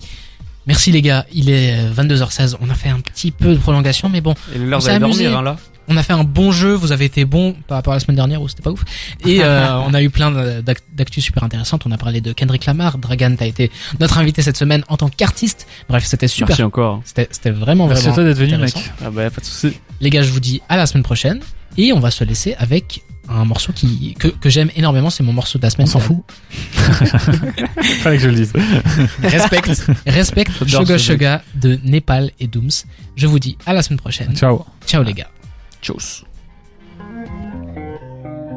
Merci 0.67 0.93
les 0.93 1.03
gars, 1.03 1.27
il 1.33 1.51
est 1.51 1.75
euh, 1.77 1.93
22h16, 1.93 2.57
on 2.61 2.71
a 2.71 2.75
fait 2.75 2.89
un 2.89 3.01
petit 3.01 3.31
peu 3.33 3.55
de 3.55 3.59
prolongation, 3.59 4.09
mais 4.09 4.21
bon, 4.21 4.35
Il 4.55 4.63
est 4.63 4.67
l'heure 4.67 4.79
On 4.79 4.81
s'est 4.81 4.89
d'aller 4.99 5.01
dormir, 5.01 5.37
hein, 5.39 5.43
là. 5.43 5.57
on 5.89 5.97
a 5.97 6.03
fait 6.05 6.13
un 6.13 6.23
bon 6.23 6.53
jeu, 6.53 6.73
vous 6.75 6.93
avez 6.93 7.05
été 7.05 7.25
bon 7.25 7.57
par 7.67 7.77
rapport 7.79 7.93
à 7.93 7.97
la 7.97 8.01
semaine 8.01 8.15
dernière 8.17 8.41
où 8.41 8.49
c'était 8.49 8.63
pas 8.63 8.71
ouf. 8.71 8.85
Et 9.27 9.43
euh, 9.43 9.77
on 9.87 9.93
a 9.93 10.01
eu 10.03 10.09
plein 10.11 10.31
d'ac- 10.63 10.83
d'actus 10.95 11.25
super 11.25 11.43
intéressantes, 11.43 11.83
on 11.87 11.91
a 11.91 11.99
parlé 11.99 12.21
de 12.21 12.33
Kendrick 12.33 12.65
Lamar, 12.67 12.99
Dragan, 12.99 13.35
t'as 13.37 13.47
été 13.47 13.73
notre 13.99 14.19
invité 14.19 14.41
cette 14.43 14.57
semaine 14.57 14.85
en 14.89 14.97
tant 14.97 15.09
qu'artiste. 15.09 15.67
Bref, 15.89 16.05
c'était 16.05 16.29
super. 16.29 16.49
Merci 16.51 16.63
encore. 16.63 17.01
C'était 17.05 17.27
c'était 17.33 17.51
vraiment 17.51 17.89
Merci 17.89 18.09
à 18.09 18.13
vraiment 18.13 18.15
toi 18.15 18.25
d'être 18.25 18.39
venu, 18.51 18.57
mec. 18.63 18.75
Ah 19.05 19.11
bah, 19.11 19.31
pas 19.31 19.41
de 19.41 19.45
soucis. 19.47 19.77
Les 20.01 20.11
gars, 20.11 20.23
je 20.23 20.31
vous 20.31 20.41
dis 20.41 20.63
à 20.69 20.77
la 20.77 20.87
semaine 20.87 21.03
prochaine 21.03 21.41
et 21.77 21.93
on 21.93 21.99
va 21.99 22.11
se 22.13 22.23
laisser 22.23 22.55
avec 22.59 23.03
un 23.29 23.45
morceau 23.45 23.73
qui 23.73 24.15
que, 24.19 24.29
que 24.29 24.51
j'aime 24.51 24.71
énormément, 24.77 25.11
c'est 25.11 25.23
mon 25.23 25.33
morceau 25.33 25.59
de 25.59 25.65
la 25.65 25.71
semaine. 25.71 25.87
On 25.87 25.91
s'en 25.91 26.01
fout. 26.01 26.23
Fallait 28.01 28.17
que 28.17 28.23
je 28.23 28.29
le 28.29 28.35
dise. 28.35 28.53
Respect, 29.23 29.63
respect, 30.07 30.45
Sugar 30.99 31.41
de 31.55 31.79
Népal 31.85 32.31
et 32.41 32.47
Dooms. 32.47 32.71
Je 33.17 33.27
vous 33.27 33.39
dis 33.39 33.57
à 33.67 33.73
la 33.73 33.83
semaine 33.83 34.01
prochaine. 34.01 34.35
Ciao. 34.37 34.65
Ciao 34.87 35.03
les 35.03 35.15
gars. 35.15 35.31
Tchuss. 35.83 36.25